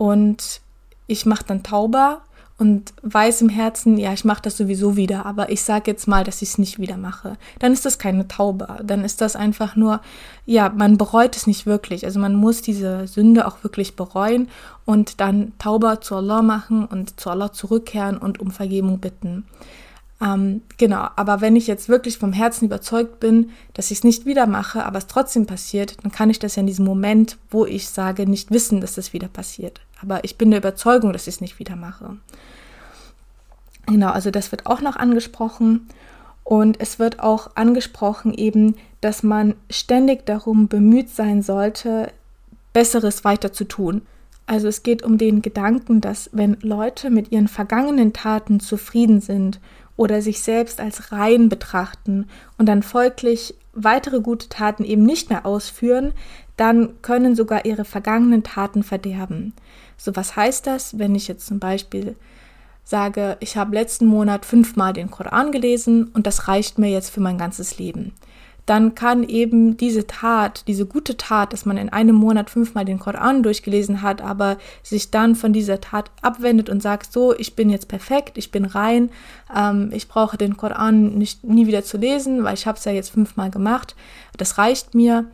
und 0.00 0.62
ich 1.08 1.26
mache 1.26 1.44
dann 1.46 1.62
tauber 1.62 2.22
und 2.56 2.94
weiß 3.02 3.42
im 3.42 3.50
Herzen, 3.50 3.98
ja, 3.98 4.14
ich 4.14 4.24
mache 4.24 4.40
das 4.40 4.56
sowieso 4.56 4.96
wieder, 4.96 5.26
aber 5.26 5.50
ich 5.50 5.62
sage 5.62 5.90
jetzt 5.90 6.08
mal, 6.08 6.24
dass 6.24 6.40
ich 6.40 6.48
es 6.48 6.58
nicht 6.58 6.78
wieder 6.78 6.96
mache. 6.96 7.36
Dann 7.58 7.74
ist 7.74 7.84
das 7.84 7.98
keine 7.98 8.26
Taube. 8.26 8.78
Dann 8.82 9.04
ist 9.04 9.20
das 9.20 9.36
einfach 9.36 9.76
nur, 9.76 10.00
ja, 10.46 10.70
man 10.70 10.96
bereut 10.96 11.36
es 11.36 11.46
nicht 11.46 11.66
wirklich. 11.66 12.06
Also 12.06 12.18
man 12.18 12.34
muss 12.34 12.62
diese 12.62 13.06
Sünde 13.08 13.46
auch 13.46 13.62
wirklich 13.62 13.94
bereuen 13.94 14.48
und 14.86 15.20
dann 15.20 15.52
tauber 15.58 16.00
zu 16.00 16.16
Allah 16.16 16.40
machen 16.40 16.86
und 16.86 17.20
zu 17.20 17.28
Allah 17.28 17.52
zurückkehren 17.52 18.16
und 18.16 18.40
um 18.40 18.50
Vergebung 18.50 19.00
bitten. 19.00 19.44
Ähm, 20.22 20.62
genau, 20.78 21.08
aber 21.16 21.42
wenn 21.42 21.56
ich 21.56 21.66
jetzt 21.66 21.90
wirklich 21.90 22.16
vom 22.16 22.32
Herzen 22.32 22.66
überzeugt 22.66 23.20
bin, 23.20 23.50
dass 23.74 23.90
ich 23.90 23.98
es 23.98 24.04
nicht 24.04 24.24
wieder 24.24 24.46
mache, 24.46 24.84
aber 24.86 24.98
es 24.98 25.06
trotzdem 25.06 25.46
passiert, 25.46 25.96
dann 26.02 26.12
kann 26.12 26.30
ich 26.30 26.38
das 26.38 26.56
ja 26.56 26.60
in 26.60 26.66
diesem 26.66 26.84
Moment, 26.84 27.36
wo 27.50 27.64
ich 27.66 27.88
sage, 27.88 28.26
nicht 28.26 28.50
wissen, 28.50 28.80
dass 28.80 28.94
das 28.94 29.12
wieder 29.12 29.28
passiert. 29.28 29.80
Aber 30.02 30.24
ich 30.24 30.38
bin 30.38 30.50
der 30.50 30.60
Überzeugung, 30.60 31.12
dass 31.12 31.26
ich 31.26 31.34
es 31.34 31.40
nicht 31.40 31.58
wieder 31.58 31.76
mache. 31.76 32.16
Genau, 33.86 34.10
also 34.10 34.30
das 34.30 34.50
wird 34.52 34.66
auch 34.66 34.80
noch 34.80 34.96
angesprochen. 34.96 35.88
Und 36.44 36.80
es 36.80 36.98
wird 36.98 37.20
auch 37.20 37.50
angesprochen 37.54 38.34
eben, 38.34 38.76
dass 39.00 39.22
man 39.22 39.54
ständig 39.70 40.26
darum 40.26 40.68
bemüht 40.68 41.10
sein 41.10 41.42
sollte, 41.42 42.12
Besseres 42.72 43.24
weiter 43.24 43.52
zu 43.52 43.64
tun. 43.64 44.02
Also 44.46 44.66
es 44.66 44.82
geht 44.82 45.04
um 45.04 45.16
den 45.16 45.42
Gedanken, 45.42 46.00
dass 46.00 46.30
wenn 46.32 46.56
Leute 46.60 47.10
mit 47.10 47.30
ihren 47.30 47.46
vergangenen 47.46 48.12
Taten 48.12 48.58
zufrieden 48.58 49.20
sind 49.20 49.60
oder 49.96 50.22
sich 50.22 50.40
selbst 50.42 50.80
als 50.80 51.12
rein 51.12 51.48
betrachten 51.48 52.26
und 52.58 52.66
dann 52.66 52.82
folglich 52.82 53.54
weitere 53.72 54.20
gute 54.20 54.48
Taten 54.48 54.82
eben 54.84 55.04
nicht 55.04 55.30
mehr 55.30 55.46
ausführen, 55.46 56.12
dann 56.56 57.00
können 57.02 57.36
sogar 57.36 57.64
ihre 57.64 57.84
vergangenen 57.84 58.42
Taten 58.42 58.82
verderben. 58.82 59.52
So 60.00 60.16
was 60.16 60.36
heißt 60.36 60.66
das, 60.66 60.98
wenn 60.98 61.14
ich 61.14 61.28
jetzt 61.28 61.46
zum 61.46 61.58
Beispiel 61.58 62.16
sage, 62.84 63.36
ich 63.40 63.56
habe 63.56 63.74
letzten 63.74 64.06
Monat 64.06 64.44
fünfmal 64.46 64.92
den 64.92 65.10
Koran 65.10 65.52
gelesen 65.52 66.10
und 66.14 66.26
das 66.26 66.48
reicht 66.48 66.78
mir 66.78 66.90
jetzt 66.90 67.10
für 67.10 67.20
mein 67.20 67.38
ganzes 67.38 67.78
Leben 67.78 68.12
dann 68.70 68.94
kann 68.94 69.24
eben 69.24 69.76
diese 69.76 70.06
Tat, 70.06 70.62
diese 70.68 70.86
gute 70.86 71.16
Tat, 71.16 71.52
dass 71.52 71.66
man 71.66 71.76
in 71.76 71.88
einem 71.88 72.14
Monat 72.14 72.50
fünfmal 72.50 72.84
den 72.84 73.00
Koran 73.00 73.42
durchgelesen 73.42 74.00
hat, 74.00 74.22
aber 74.22 74.58
sich 74.84 75.10
dann 75.10 75.34
von 75.34 75.52
dieser 75.52 75.80
Tat 75.80 76.12
abwendet 76.22 76.70
und 76.70 76.80
sagt, 76.80 77.12
so, 77.12 77.34
ich 77.36 77.56
bin 77.56 77.68
jetzt 77.68 77.88
perfekt, 77.88 78.38
ich 78.38 78.52
bin 78.52 78.64
rein, 78.64 79.10
ähm, 79.52 79.90
ich 79.92 80.06
brauche 80.06 80.36
den 80.36 80.56
Koran 80.56 81.18
nicht 81.18 81.42
nie 81.42 81.66
wieder 81.66 81.82
zu 81.82 81.96
lesen, 81.96 82.44
weil 82.44 82.54
ich 82.54 82.68
habe 82.68 82.78
es 82.78 82.84
ja 82.84 82.92
jetzt 82.92 83.10
fünfmal 83.10 83.50
gemacht, 83.50 83.96
das 84.36 84.56
reicht 84.56 84.94
mir. 84.94 85.24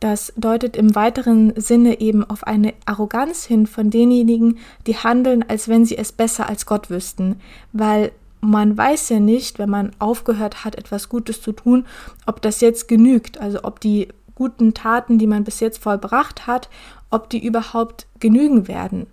Das 0.00 0.32
deutet 0.36 0.76
im 0.76 0.94
weiteren 0.94 1.58
Sinne 1.58 2.00
eben 2.00 2.24
auf 2.28 2.44
eine 2.46 2.74
Arroganz 2.84 3.44
hin 3.44 3.66
von 3.66 3.90
denjenigen, 3.90 4.58
die 4.86 4.96
handeln, 4.96 5.44
als 5.48 5.68
wenn 5.68 5.84
sie 5.84 5.96
es 5.96 6.12
besser 6.12 6.48
als 6.48 6.66
Gott 6.66 6.90
wüssten, 6.90 7.40
weil 7.72 8.12
man 8.40 8.76
weiß 8.76 9.08
ja 9.08 9.20
nicht, 9.20 9.58
wenn 9.58 9.70
man 9.70 9.92
aufgehört 9.98 10.64
hat, 10.64 10.74
etwas 10.74 11.08
Gutes 11.08 11.40
zu 11.40 11.52
tun, 11.52 11.86
ob 12.26 12.42
das 12.42 12.60
jetzt 12.60 12.88
genügt, 12.88 13.40
also 13.40 13.60
ob 13.62 13.80
die 13.80 14.08
guten 14.34 14.74
Taten, 14.74 15.18
die 15.18 15.26
man 15.26 15.44
bis 15.44 15.60
jetzt 15.60 15.82
vollbracht 15.82 16.46
hat, 16.46 16.68
ob 17.10 17.30
die 17.30 17.44
überhaupt 17.44 18.06
genügen 18.20 18.68
werden. 18.68 19.06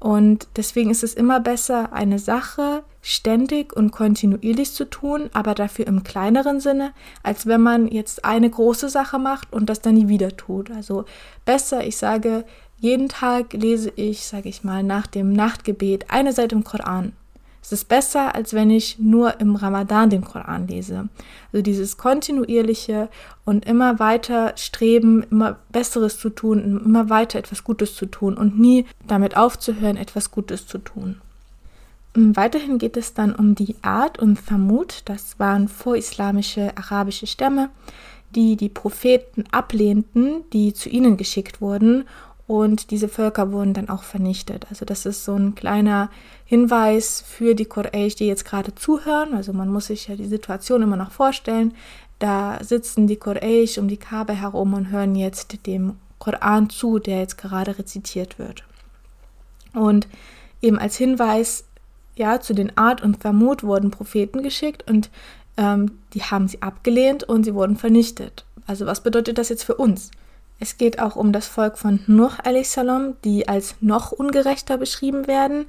Und 0.00 0.48
deswegen 0.56 0.90
ist 0.90 1.04
es 1.04 1.14
immer 1.14 1.40
besser, 1.40 1.92
eine 1.92 2.18
Sache 2.18 2.82
ständig 3.04 3.72
und 3.72 3.92
kontinuierlich 3.92 4.72
zu 4.72 4.84
tun, 4.84 5.30
aber 5.32 5.54
dafür 5.54 5.86
im 5.86 6.02
kleineren 6.02 6.58
Sinne, 6.58 6.92
als 7.22 7.46
wenn 7.46 7.60
man 7.60 7.86
jetzt 7.86 8.24
eine 8.24 8.50
große 8.50 8.88
Sache 8.88 9.18
macht 9.18 9.52
und 9.52 9.70
das 9.70 9.80
dann 9.80 9.94
nie 9.94 10.08
wieder 10.08 10.36
tut. 10.36 10.70
Also 10.72 11.04
besser, 11.44 11.86
ich 11.86 11.96
sage, 11.96 12.44
jeden 12.78 13.08
Tag 13.08 13.52
lese 13.52 13.92
ich, 13.94 14.24
sage 14.26 14.48
ich 14.48 14.64
mal, 14.64 14.82
nach 14.82 15.06
dem 15.06 15.32
Nachtgebet 15.32 16.06
eine 16.10 16.32
Seite 16.32 16.56
im 16.56 16.64
Koran 16.64 17.12
es 17.64 17.72
ist 17.72 17.88
besser, 17.88 18.34
als 18.34 18.52
wenn 18.52 18.68
ich 18.68 18.98
nur 18.98 19.40
im 19.40 19.56
Ramadan 19.56 20.10
den 20.10 20.22
Koran 20.22 20.68
lese. 20.68 21.08
Also 21.50 21.62
dieses 21.62 21.96
kontinuierliche 21.96 23.08
und 23.46 23.64
immer 23.64 23.98
weiter 23.98 24.52
streben, 24.58 25.24
immer 25.30 25.56
Besseres 25.72 26.18
zu 26.18 26.28
tun, 26.28 26.82
immer 26.84 27.08
weiter 27.08 27.38
etwas 27.38 27.64
Gutes 27.64 27.94
zu 27.96 28.04
tun 28.04 28.36
und 28.36 28.60
nie 28.60 28.84
damit 29.06 29.38
aufzuhören, 29.38 29.96
etwas 29.96 30.30
Gutes 30.30 30.66
zu 30.66 30.76
tun. 30.76 31.22
Ähm, 32.16 32.36
weiterhin 32.36 32.78
geht 32.78 32.96
es 32.96 33.14
dann 33.14 33.34
um 33.34 33.54
die 33.54 33.76
Art 33.82 34.18
und 34.18 34.38
Vermut, 34.38 35.02
das 35.04 35.38
waren 35.38 35.68
vorislamische 35.68 36.76
arabische 36.76 37.26
Stämme, 37.26 37.70
die 38.34 38.56
die 38.56 38.68
Propheten 38.68 39.44
ablehnten, 39.50 40.42
die 40.52 40.72
zu 40.72 40.88
ihnen 40.88 41.16
geschickt 41.16 41.60
wurden 41.60 42.04
und 42.46 42.90
diese 42.90 43.08
Völker 43.08 43.52
wurden 43.52 43.72
dann 43.72 43.88
auch 43.88 44.02
vernichtet. 44.02 44.66
Also 44.68 44.84
das 44.84 45.06
ist 45.06 45.24
so 45.24 45.34
ein 45.34 45.54
kleiner 45.54 46.10
Hinweis 46.44 47.22
für 47.26 47.54
die 47.54 47.64
Quraysh, 47.64 48.16
die 48.16 48.26
jetzt 48.26 48.44
gerade 48.44 48.74
zuhören. 48.74 49.34
Also 49.34 49.52
man 49.52 49.68
muss 49.68 49.86
sich 49.86 50.08
ja 50.08 50.16
die 50.16 50.26
Situation 50.26 50.82
immer 50.82 50.96
noch 50.96 51.10
vorstellen. 51.10 51.72
Da 52.18 52.62
sitzen 52.62 53.06
die 53.06 53.16
Quraysh 53.16 53.78
um 53.78 53.88
die 53.88 53.96
Kabe 53.96 54.34
herum 54.34 54.74
und 54.74 54.90
hören 54.90 55.14
jetzt 55.14 55.66
dem 55.66 55.96
Koran 56.18 56.68
zu, 56.68 56.98
der 56.98 57.20
jetzt 57.20 57.38
gerade 57.38 57.78
rezitiert 57.78 58.38
wird. 58.38 58.64
Und 59.72 60.06
eben 60.60 60.78
als 60.78 60.96
Hinweis 60.96 61.64
ja 62.16 62.40
zu 62.40 62.54
den 62.54 62.76
Art 62.76 63.02
und 63.02 63.20
Vermut 63.20 63.62
wurden 63.62 63.90
Propheten 63.90 64.42
geschickt 64.42 64.88
und 64.88 65.10
ähm, 65.56 65.98
die 66.12 66.22
haben 66.22 66.48
sie 66.48 66.62
abgelehnt 66.62 67.24
und 67.24 67.44
sie 67.44 67.54
wurden 67.54 67.76
vernichtet. 67.76 68.44
Also 68.66 68.86
was 68.86 69.02
bedeutet 69.02 69.38
das 69.38 69.48
jetzt 69.48 69.64
für 69.64 69.76
uns? 69.76 70.10
Es 70.60 70.78
geht 70.78 70.98
auch 71.00 71.16
um 71.16 71.32
das 71.32 71.46
Volk 71.46 71.78
von 71.78 72.00
Nuh 72.06 72.30
salam, 72.62 73.14
die 73.24 73.48
als 73.48 73.74
noch 73.80 74.12
ungerechter 74.12 74.78
beschrieben 74.78 75.26
werden, 75.26 75.66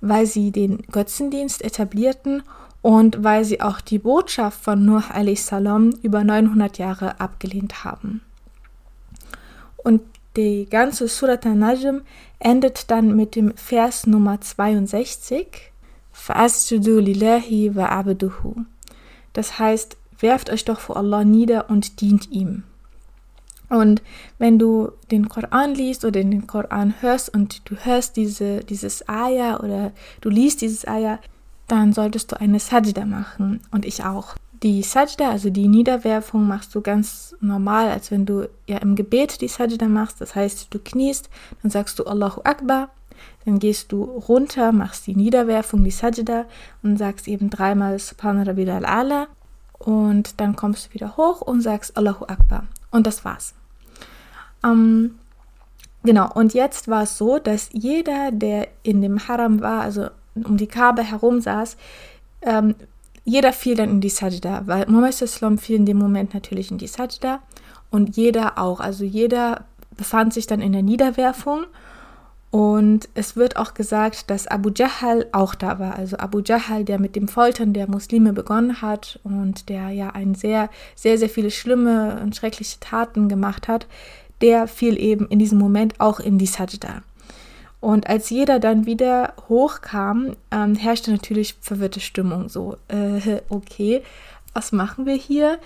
weil 0.00 0.26
sie 0.26 0.50
den 0.52 0.82
Götzendienst 0.92 1.62
etablierten 1.62 2.42
und 2.82 3.24
weil 3.24 3.44
sie 3.44 3.60
auch 3.60 3.80
die 3.80 3.98
Botschaft 3.98 4.62
von 4.62 4.84
Nuh 4.84 5.02
salam 5.34 5.90
über 6.02 6.22
900 6.22 6.78
Jahre 6.78 7.18
abgelehnt 7.18 7.84
haben. 7.84 8.20
Und 9.76 10.02
die 10.36 10.66
ganze 10.68 11.08
Surat 11.08 11.46
al-Najm 11.46 12.02
endet 12.38 12.90
dann 12.90 13.16
mit 13.16 13.36
dem 13.36 13.56
Vers 13.56 14.06
Nummer 14.06 14.40
62. 14.40 15.72
Das 19.32 19.58
heißt, 19.58 19.96
werft 20.18 20.50
euch 20.50 20.64
doch 20.64 20.80
vor 20.80 20.96
Allah 20.96 21.24
nieder 21.24 21.68
und 21.68 22.00
dient 22.00 22.30
ihm. 22.30 22.64
Und 23.68 24.02
wenn 24.38 24.58
du 24.58 24.92
den 25.10 25.28
Koran 25.28 25.74
liest 25.74 26.04
oder 26.04 26.22
den 26.22 26.46
Koran 26.46 26.94
hörst 27.00 27.34
und 27.34 27.68
du 27.68 27.76
hörst 27.76 28.16
diese, 28.16 28.60
dieses 28.60 29.08
Ayah 29.08 29.60
oder 29.60 29.92
du 30.20 30.30
liest 30.30 30.62
dieses 30.62 30.86
Ayah, 30.86 31.18
dann 31.66 31.92
solltest 31.92 32.30
du 32.30 32.40
eine 32.40 32.60
Sajda 32.60 33.04
machen 33.04 33.60
und 33.72 33.84
ich 33.84 34.04
auch. 34.04 34.36
Die 34.62 34.82
Sajda, 34.82 35.30
also 35.30 35.50
die 35.50 35.68
Niederwerfung, 35.68 36.46
machst 36.46 36.74
du 36.74 36.80
ganz 36.80 37.36
normal, 37.40 37.90
als 37.90 38.10
wenn 38.10 38.24
du 38.24 38.48
ja 38.66 38.78
im 38.78 38.94
Gebet 38.94 39.40
die 39.40 39.48
Sajda 39.48 39.86
machst. 39.86 40.20
Das 40.20 40.34
heißt, 40.34 40.68
du 40.70 40.78
kniest, 40.78 41.28
dann 41.62 41.70
sagst 41.70 41.98
du 41.98 42.04
Allahu 42.04 42.40
Akbar, 42.44 42.90
dann 43.46 43.58
gehst 43.58 43.92
du 43.92 44.02
runter, 44.02 44.72
machst 44.72 45.06
die 45.06 45.16
Niederwerfung, 45.16 45.82
die 45.82 45.90
Sajda 45.90 46.44
und 46.82 46.98
sagst 46.98 47.26
eben 47.28 47.48
dreimal 47.48 47.98
Subhana 47.98 48.42
Rabbil 48.42 48.68
al-Ala 48.68 49.28
und 49.78 50.38
dann 50.40 50.56
kommst 50.56 50.88
du 50.88 50.94
wieder 50.94 51.16
hoch 51.16 51.40
und 51.40 51.62
sagst 51.62 51.96
Allahu 51.96 52.26
Akbar. 52.26 52.66
Und 52.90 53.06
das 53.06 53.24
war's. 53.24 53.54
Ähm, 54.62 55.14
Genau, 56.06 56.30
und 56.32 56.54
jetzt 56.54 56.86
war 56.86 57.02
es 57.02 57.18
so, 57.18 57.40
dass 57.40 57.68
jeder, 57.72 58.30
der 58.30 58.68
in 58.84 59.02
dem 59.02 59.26
Haram 59.26 59.60
war, 59.60 59.80
also 59.80 60.06
um 60.36 60.56
die 60.56 60.68
Kabe 60.68 61.02
herum 61.02 61.40
saß, 61.40 61.76
ähm, 62.42 62.76
jeder 63.24 63.52
fiel 63.52 63.74
dann 63.74 63.90
in 63.90 64.00
die 64.00 64.08
Sajda, 64.08 64.62
weil 64.66 64.86
Muhammad 64.86 65.20
Islam 65.20 65.58
fiel 65.58 65.74
in 65.74 65.84
dem 65.84 65.98
Moment 65.98 66.32
natürlich 66.32 66.70
in 66.70 66.78
die 66.78 66.86
Sajda 66.86 67.40
und 67.90 68.16
jeder 68.16 68.56
auch. 68.56 68.78
Also 68.78 69.02
jeder 69.02 69.64
befand 69.96 70.32
sich 70.32 70.46
dann 70.46 70.60
in 70.60 70.72
der 70.72 70.82
Niederwerfung 70.82 71.64
und 72.56 73.10
es 73.12 73.36
wird 73.36 73.58
auch 73.58 73.74
gesagt, 73.74 74.30
dass 74.30 74.46
Abu 74.46 74.70
Jahal 74.74 75.26
auch 75.32 75.54
da 75.54 75.78
war. 75.78 75.96
Also 75.96 76.16
Abu 76.16 76.40
Jahal, 76.40 76.86
der 76.86 76.98
mit 76.98 77.14
dem 77.14 77.28
Foltern 77.28 77.74
der 77.74 77.86
Muslime 77.86 78.32
begonnen 78.32 78.80
hat 78.80 79.20
und 79.24 79.68
der 79.68 79.90
ja 79.90 80.08
ein 80.14 80.34
sehr, 80.34 80.70
sehr, 80.94 81.18
sehr 81.18 81.28
viele 81.28 81.50
schlimme 81.50 82.18
und 82.22 82.34
schreckliche 82.34 82.80
Taten 82.80 83.28
gemacht 83.28 83.68
hat, 83.68 83.86
der 84.40 84.68
fiel 84.68 84.98
eben 84.98 85.28
in 85.28 85.38
diesem 85.38 85.58
Moment 85.58 86.00
auch 86.00 86.18
in 86.18 86.38
die 86.38 86.46
Sajda. 86.46 87.02
Und 87.80 88.06
als 88.06 88.30
jeder 88.30 88.58
dann 88.58 88.86
wieder 88.86 89.34
hochkam, 89.50 90.34
ähm, 90.50 90.76
herrschte 90.76 91.10
natürlich 91.10 91.56
verwirrte 91.60 92.00
Stimmung. 92.00 92.48
So, 92.48 92.78
äh, 92.88 93.42
okay, 93.50 94.02
was 94.54 94.72
machen 94.72 95.04
wir 95.04 95.16
hier 95.16 95.58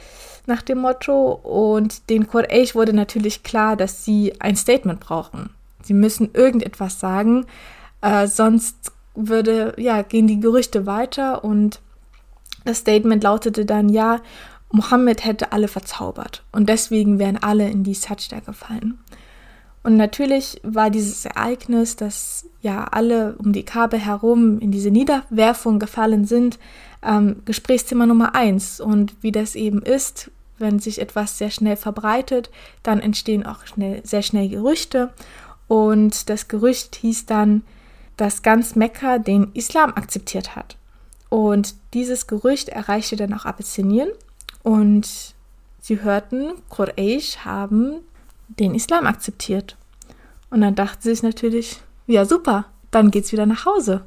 nach 0.46 0.62
dem 0.62 0.78
Motto? 0.78 1.34
Und 1.34 2.10
den 2.10 2.26
Quraysh 2.26 2.74
wurde 2.74 2.94
natürlich 2.94 3.44
klar, 3.44 3.76
dass 3.76 4.04
sie 4.04 4.32
ein 4.40 4.56
Statement 4.56 4.98
brauchen. 4.98 5.50
Sie 5.82 5.94
müssen 5.94 6.30
irgendetwas 6.32 7.00
sagen, 7.00 7.46
äh, 8.00 8.26
sonst 8.26 8.92
würde, 9.14 9.74
ja, 9.76 10.02
gehen 10.02 10.26
die 10.26 10.40
Gerüchte 10.40 10.86
weiter 10.86 11.44
und 11.44 11.80
das 12.64 12.78
Statement 12.78 13.22
lautete 13.22 13.64
dann, 13.64 13.88
ja, 13.88 14.20
Mohammed 14.72 15.24
hätte 15.24 15.52
alle 15.52 15.68
verzaubert 15.68 16.44
und 16.52 16.68
deswegen 16.68 17.18
wären 17.18 17.36
alle 17.36 17.68
in 17.68 17.82
die 17.82 17.94
Sajda 17.94 18.40
gefallen. 18.40 18.98
Und 19.82 19.96
natürlich 19.96 20.60
war 20.62 20.90
dieses 20.90 21.24
Ereignis, 21.24 21.96
dass 21.96 22.46
ja 22.60 22.84
alle 22.84 23.34
um 23.38 23.52
die 23.52 23.64
Kabe 23.64 23.96
herum 23.96 24.58
in 24.58 24.70
diese 24.70 24.90
Niederwerfung 24.90 25.78
gefallen 25.78 26.26
sind, 26.26 26.58
ähm, 27.02 27.36
Gesprächsthema 27.46 28.04
Nummer 28.04 28.34
eins. 28.34 28.80
Und 28.80 29.14
wie 29.22 29.32
das 29.32 29.54
eben 29.54 29.80
ist, 29.82 30.30
wenn 30.58 30.78
sich 30.78 31.00
etwas 31.00 31.38
sehr 31.38 31.50
schnell 31.50 31.76
verbreitet, 31.76 32.50
dann 32.82 33.00
entstehen 33.00 33.46
auch 33.46 33.66
schnell, 33.66 34.02
sehr 34.04 34.20
schnell 34.20 34.50
Gerüchte. 34.50 35.10
Und 35.70 36.28
das 36.28 36.48
Gerücht 36.48 36.96
hieß 36.96 37.26
dann, 37.26 37.62
dass 38.16 38.42
ganz 38.42 38.74
Mekka 38.74 39.18
den 39.18 39.52
Islam 39.54 39.90
akzeptiert 39.90 40.56
hat. 40.56 40.76
Und 41.28 41.76
dieses 41.94 42.26
Gerücht 42.26 42.70
erreichte 42.70 43.14
dann 43.14 43.32
auch 43.32 43.44
Abyssinien 43.44 44.08
und 44.64 45.08
sie 45.80 46.02
hörten, 46.02 46.54
Quraysh 46.70 47.44
haben 47.44 48.00
den 48.48 48.74
Islam 48.74 49.06
akzeptiert. 49.06 49.76
Und 50.50 50.62
dann 50.62 50.74
dachten 50.74 51.02
sie 51.02 51.10
sich 51.10 51.22
natürlich, 51.22 51.80
ja 52.08 52.24
super, 52.24 52.64
dann 52.90 53.12
geht's 53.12 53.30
wieder 53.30 53.46
nach 53.46 53.64
Hause. 53.64 54.02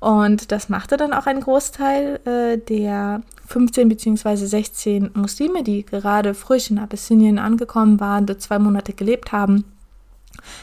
Und 0.00 0.50
das 0.50 0.70
machte 0.70 0.96
dann 0.96 1.12
auch 1.12 1.26
ein 1.26 1.40
Großteil 1.40 2.20
äh, 2.24 2.56
der 2.56 3.20
15 3.48 3.90
bzw. 3.90 4.36
16 4.36 5.10
Muslime, 5.12 5.62
die 5.62 5.84
gerade 5.84 6.32
frisch 6.32 6.70
in 6.70 6.78
Abyssinien 6.78 7.38
angekommen 7.38 8.00
waren, 8.00 8.24
dort 8.24 8.40
zwei 8.40 8.58
Monate 8.58 8.94
gelebt 8.94 9.30
haben. 9.30 9.71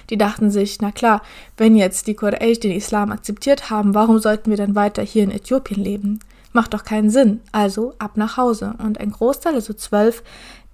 Die 0.09 0.17
dachten 0.17 0.51
sich, 0.51 0.81
na 0.81 0.91
klar, 0.91 1.21
wenn 1.57 1.75
jetzt 1.75 2.07
die 2.07 2.15
Quraysh 2.15 2.59
den 2.59 2.71
Islam 2.71 3.11
akzeptiert 3.11 3.69
haben, 3.69 3.93
warum 3.93 4.19
sollten 4.19 4.49
wir 4.49 4.57
dann 4.57 4.75
weiter 4.75 5.03
hier 5.03 5.23
in 5.23 5.31
Äthiopien 5.31 5.83
leben? 5.83 6.19
Macht 6.51 6.73
doch 6.73 6.83
keinen 6.83 7.09
Sinn. 7.09 7.41
Also 7.51 7.93
ab 7.99 8.17
nach 8.17 8.37
Hause. 8.37 8.73
Und 8.79 8.99
ein 8.99 9.11
Großteil, 9.11 9.53
also 9.53 9.73
zwölf 9.73 10.23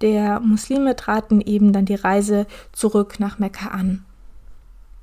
der 0.00 0.40
Muslime, 0.40 0.96
traten 0.96 1.40
eben 1.40 1.72
dann 1.72 1.84
die 1.84 1.94
Reise 1.94 2.46
zurück 2.72 3.20
nach 3.20 3.38
Mekka 3.38 3.68
an. 3.68 4.04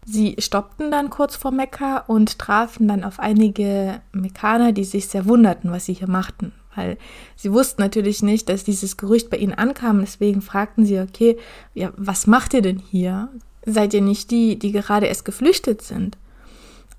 Sie 0.05 0.35
stoppten 0.39 0.91
dann 0.91 1.09
kurz 1.09 1.35
vor 1.35 1.51
Mekka 1.51 1.99
und 2.07 2.39
trafen 2.39 2.87
dann 2.87 3.03
auf 3.03 3.19
einige 3.19 4.01
Mekkaner, 4.11 4.73
die 4.73 4.83
sich 4.83 5.07
sehr 5.07 5.25
wunderten, 5.25 5.71
was 5.71 5.85
sie 5.85 5.93
hier 5.93 6.09
machten. 6.09 6.51
Weil 6.75 6.97
sie 7.35 7.53
wussten 7.53 7.81
natürlich 7.81 8.23
nicht, 8.23 8.49
dass 8.49 8.63
dieses 8.63 8.97
Gerücht 8.97 9.29
bei 9.29 9.37
ihnen 9.37 9.53
ankam. 9.53 10.01
Deswegen 10.01 10.41
fragten 10.41 10.85
sie, 10.85 10.99
okay, 10.99 11.37
ja, 11.73 11.91
was 11.95 12.27
macht 12.27 12.53
ihr 12.53 12.61
denn 12.61 12.79
hier? 12.79 13.29
Seid 13.65 13.93
ihr 13.93 14.01
nicht 14.01 14.31
die, 14.31 14.59
die 14.59 14.71
gerade 14.71 15.05
erst 15.05 15.25
geflüchtet 15.25 15.81
sind? 15.81 16.17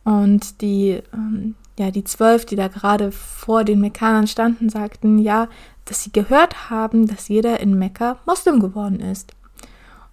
Und 0.05 0.61
die 0.61 1.03
ähm, 1.13 1.55
ja, 1.79 1.91
die 1.91 2.05
zwölf, 2.05 2.45
die 2.45 2.57
da 2.57 2.69
gerade 2.69 3.11
vor 3.11 3.65
den 3.65 3.81
Mekkanern 3.81 4.27
standen, 4.27 4.69
sagten 4.69 5.19
ja, 5.19 5.49
dass 5.85 6.05
sie 6.05 6.13
gehört 6.13 6.71
haben, 6.71 7.07
dass 7.07 7.29
jeder 7.29 7.61
in 7.61 7.79
Mekka 7.79 8.19
Moslem 8.27 8.61
geworden 8.61 9.01
ist. 9.01 9.33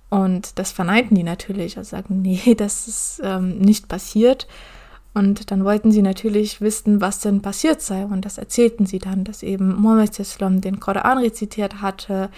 Und 0.09 0.59
das 0.59 0.71
verneinten 0.71 1.15
die 1.15 1.23
natürlich, 1.23 1.77
also 1.77 1.89
sagen, 1.89 2.21
nee, 2.21 2.55
das 2.57 2.87
ist 2.87 3.21
ähm, 3.23 3.59
nicht 3.59 3.87
passiert. 3.87 4.47
Und 5.13 5.51
dann 5.51 5.65
wollten 5.65 5.91
sie 5.91 6.01
natürlich 6.01 6.61
wissen, 6.61 7.01
was 7.01 7.19
denn 7.19 7.41
passiert 7.41 7.81
sei. 7.81 8.05
Und 8.05 8.23
das 8.25 8.37
erzählten 8.37 8.85
sie 8.85 8.99
dann, 8.99 9.23
dass 9.23 9.43
eben 9.43 9.75
Mohammed 9.75 10.17
Islam 10.19 10.61
den 10.61 10.79
Koran 10.79 11.17
rezitiert 11.17 11.81
hatte 11.81 12.29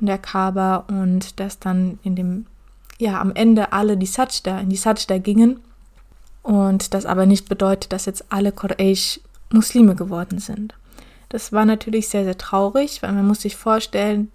in 0.00 0.06
der 0.06 0.18
Kaaba 0.18 0.84
und 0.88 1.38
dass 1.40 1.58
dann 1.58 1.98
in 2.02 2.16
dem, 2.16 2.46
ja, 3.02 3.20
am 3.20 3.34
Ende 3.34 3.72
alle 3.72 3.96
die 3.96 4.06
Sajda, 4.06 4.60
in 4.60 4.70
die 4.70 4.76
Sajda 4.76 5.18
gingen 5.18 5.60
und 6.42 6.94
das 6.94 7.04
aber 7.04 7.26
nicht 7.26 7.48
bedeutet, 7.48 7.92
dass 7.92 8.06
jetzt 8.06 8.26
alle 8.28 8.52
Quraysh 8.52 9.20
Muslime 9.50 9.96
geworden 9.96 10.38
sind. 10.38 10.74
Das 11.28 11.52
war 11.52 11.64
natürlich 11.64 12.08
sehr, 12.08 12.24
sehr 12.24 12.38
traurig, 12.38 13.02
weil 13.02 13.12
man 13.12 13.26
muss 13.26 13.42
sich 13.42 13.56
vorstellen, 13.56 14.30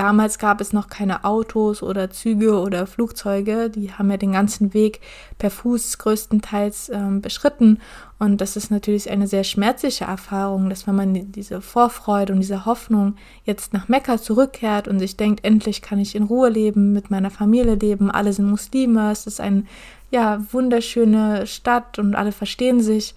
damals 0.00 0.38
gab 0.38 0.62
es 0.62 0.72
noch 0.72 0.88
keine 0.88 1.24
Autos 1.24 1.82
oder 1.82 2.08
Züge 2.08 2.58
oder 2.58 2.86
Flugzeuge. 2.86 3.68
Die 3.68 3.92
haben 3.92 4.10
ja 4.10 4.16
den 4.16 4.32
ganzen 4.32 4.72
Weg 4.72 5.00
per 5.36 5.50
Fuß 5.50 5.98
größtenteils 5.98 6.88
ähm, 6.88 7.20
beschritten. 7.20 7.80
Und 8.18 8.40
das 8.40 8.56
ist 8.56 8.70
natürlich 8.70 9.10
eine 9.10 9.26
sehr 9.26 9.44
schmerzliche 9.44 10.04
Erfahrung, 10.04 10.70
dass 10.70 10.86
wenn 10.86 10.94
man 10.94 11.32
diese 11.32 11.60
Vorfreude 11.60 12.32
und 12.32 12.40
diese 12.40 12.64
Hoffnung 12.64 13.16
jetzt 13.44 13.74
nach 13.74 13.88
Mekka 13.88 14.16
zurückkehrt 14.16 14.88
und 14.88 15.00
sich 15.00 15.18
denkt, 15.18 15.44
endlich 15.44 15.82
kann 15.82 15.98
ich 15.98 16.14
in 16.14 16.22
Ruhe 16.22 16.48
leben, 16.48 16.94
mit 16.94 17.10
meiner 17.10 17.30
Familie 17.30 17.74
leben, 17.74 18.10
alle 18.10 18.32
sind 18.32 18.48
Muslime, 18.48 19.12
es 19.12 19.26
ist 19.26 19.40
ein 19.40 19.68
ja, 20.10 20.42
wunderschöne 20.50 21.46
Stadt 21.46 21.98
und 21.98 22.14
alle 22.14 22.32
verstehen 22.32 22.80
sich. 22.80 23.14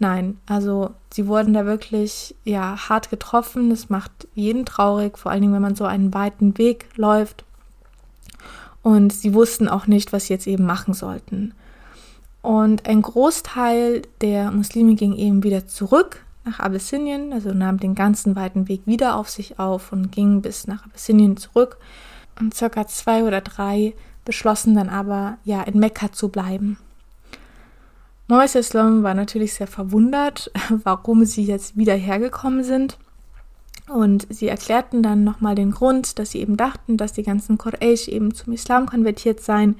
Nein, 0.00 0.38
also 0.46 0.94
sie 1.12 1.26
wurden 1.26 1.54
da 1.54 1.66
wirklich 1.66 2.34
ja 2.44 2.88
hart 2.88 3.10
getroffen. 3.10 3.70
Das 3.70 3.90
macht 3.90 4.28
jeden 4.34 4.64
traurig, 4.64 5.18
vor 5.18 5.32
allen 5.32 5.42
Dingen, 5.42 5.54
wenn 5.54 5.62
man 5.62 5.76
so 5.76 5.84
einen 5.84 6.14
weiten 6.14 6.56
Weg 6.56 6.86
läuft. 6.96 7.44
Und 8.82 9.12
sie 9.12 9.34
wussten 9.34 9.68
auch 9.68 9.86
nicht, 9.86 10.12
was 10.12 10.26
sie 10.26 10.34
jetzt 10.34 10.46
eben 10.46 10.64
machen 10.64 10.94
sollten. 10.94 11.52
Und 12.42 12.88
ein 12.88 13.02
Großteil 13.02 14.02
der 14.20 14.50
Muslime 14.52 14.94
ging 14.94 15.14
eben 15.14 15.42
wieder 15.42 15.66
zurück 15.66 16.24
nach 16.44 16.60
Abyssinien, 16.60 17.32
also 17.32 17.52
nahm 17.52 17.78
den 17.78 17.94
ganzen 17.94 18.36
weiten 18.36 18.68
Weg 18.68 18.82
wieder 18.86 19.16
auf 19.16 19.28
sich 19.28 19.58
auf 19.58 19.92
und 19.92 20.12
ging 20.12 20.40
bis 20.40 20.66
nach 20.66 20.84
Abyssinien 20.84 21.36
zurück. 21.36 21.76
Und 22.40 22.54
circa 22.54 22.86
zwei 22.86 23.24
oder 23.24 23.40
drei 23.40 23.94
beschlossen 24.24 24.76
dann 24.76 24.88
aber, 24.88 25.38
ja, 25.44 25.62
in 25.62 25.78
Mekka 25.78 26.12
zu 26.12 26.28
bleiben. 26.28 26.78
Mohammed 28.28 28.54
Islam 28.56 29.02
war 29.02 29.14
natürlich 29.14 29.54
sehr 29.54 29.66
verwundert, 29.66 30.50
warum 30.84 31.24
sie 31.24 31.44
jetzt 31.44 31.76
wieder 31.76 31.94
hergekommen 31.94 32.62
sind. 32.62 32.98
Und 33.88 34.26
sie 34.28 34.48
erklärten 34.48 35.02
dann 35.02 35.24
nochmal 35.24 35.54
den 35.54 35.70
Grund, 35.70 36.18
dass 36.18 36.32
sie 36.32 36.40
eben 36.40 36.58
dachten, 36.58 36.98
dass 36.98 37.14
die 37.14 37.22
ganzen 37.22 37.56
Quraysh 37.56 38.08
eben 38.08 38.34
zum 38.34 38.52
Islam 38.52 38.84
konvertiert 38.84 39.40
seien, 39.40 39.76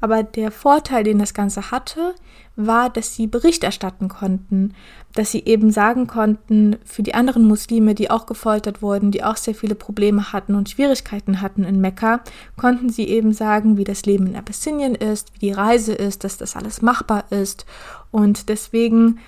aber 0.00 0.24
der 0.24 0.50
Vorteil, 0.50 1.04
den 1.04 1.20
das 1.20 1.34
Ganze 1.34 1.70
hatte, 1.70 2.14
war, 2.56 2.90
dass 2.90 3.14
sie 3.14 3.26
Bericht 3.26 3.64
erstatten 3.64 4.08
konnten, 4.08 4.74
dass 5.14 5.32
sie 5.32 5.44
eben 5.44 5.70
sagen 5.70 6.06
konnten, 6.06 6.76
für 6.84 7.02
die 7.02 7.14
anderen 7.14 7.46
Muslime, 7.46 7.94
die 7.94 8.10
auch 8.10 8.26
gefoltert 8.26 8.82
wurden, 8.82 9.10
die 9.10 9.24
auch 9.24 9.36
sehr 9.36 9.54
viele 9.54 9.74
Probleme 9.74 10.32
hatten 10.32 10.54
und 10.54 10.70
Schwierigkeiten 10.70 11.40
hatten 11.40 11.64
in 11.64 11.80
Mekka, 11.80 12.20
konnten 12.56 12.90
sie 12.90 13.08
eben 13.08 13.32
sagen, 13.32 13.76
wie 13.76 13.84
das 13.84 14.06
Leben 14.06 14.26
in 14.26 14.36
Abyssinien 14.36 14.94
ist, 14.94 15.32
wie 15.34 15.46
die 15.46 15.52
Reise 15.52 15.92
ist, 15.92 16.24
dass 16.24 16.36
das 16.36 16.56
alles 16.56 16.82
machbar 16.82 17.24
ist. 17.30 17.66
Und 18.10 18.48
deswegen 18.48 19.18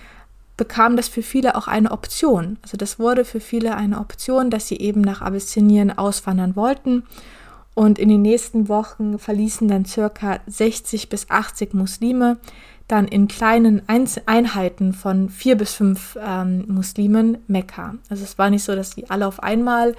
bekam 0.57 0.97
das 0.97 1.09
für 1.09 1.23
viele 1.23 1.57
auch 1.57 1.69
eine 1.69 1.91
Option. 1.91 2.59
Also 2.63 2.77
das 2.77 2.99
wurde 2.99 3.25
für 3.25 3.41
viele 3.41 3.77
eine 3.77 3.99
Option, 3.99 4.51
dass 4.51 4.69
sie 4.69 4.79
eben 4.79 5.01
nach 5.01 5.21
Abyssinien 5.21 5.97
auswandern 5.97 6.57
wollten. 6.57 7.03
Und 7.75 7.99
in 7.99 8.09
den 8.09 8.23
nächsten 8.23 8.69
Wochen 8.69 9.19
verließen 9.19 9.69
dann 9.69 9.85
circa 9.85 10.41
60 10.47 11.11
bis 11.11 11.29
80 11.29 11.75
Muslime 11.75 12.39
dann 12.89 13.09
in 13.09 13.29
kleinen 13.29 13.83
Einheiten 13.89 14.93
von 14.93 15.29
vier 15.29 15.57
bis 15.57 15.75
fünf 15.75 16.17
ähm, 16.21 16.65
Muslimen 16.69 17.39
Mekka. 17.49 17.97
Also 18.09 18.23
es 18.23 18.39
war 18.39 18.51
nicht 18.51 18.65
so, 18.65 18.77
dass 18.77 18.95
die 18.95 19.11
alle 19.11 19.27
auf 19.27 19.43
einmal 19.43 19.95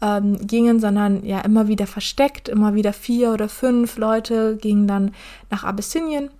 ähm, 0.00 0.44
gingen, 0.46 0.80
sondern 0.80 1.24
ja 1.24 1.40
immer 1.40 1.68
wieder 1.68 1.86
versteckt, 1.86 2.48
immer 2.48 2.74
wieder 2.74 2.92
vier 2.92 3.32
oder 3.32 3.48
fünf 3.48 3.96
Leute 3.96 4.56
gingen 4.56 4.88
dann 4.88 5.14
nach 5.50 5.62
Abyssinien, 5.62 6.30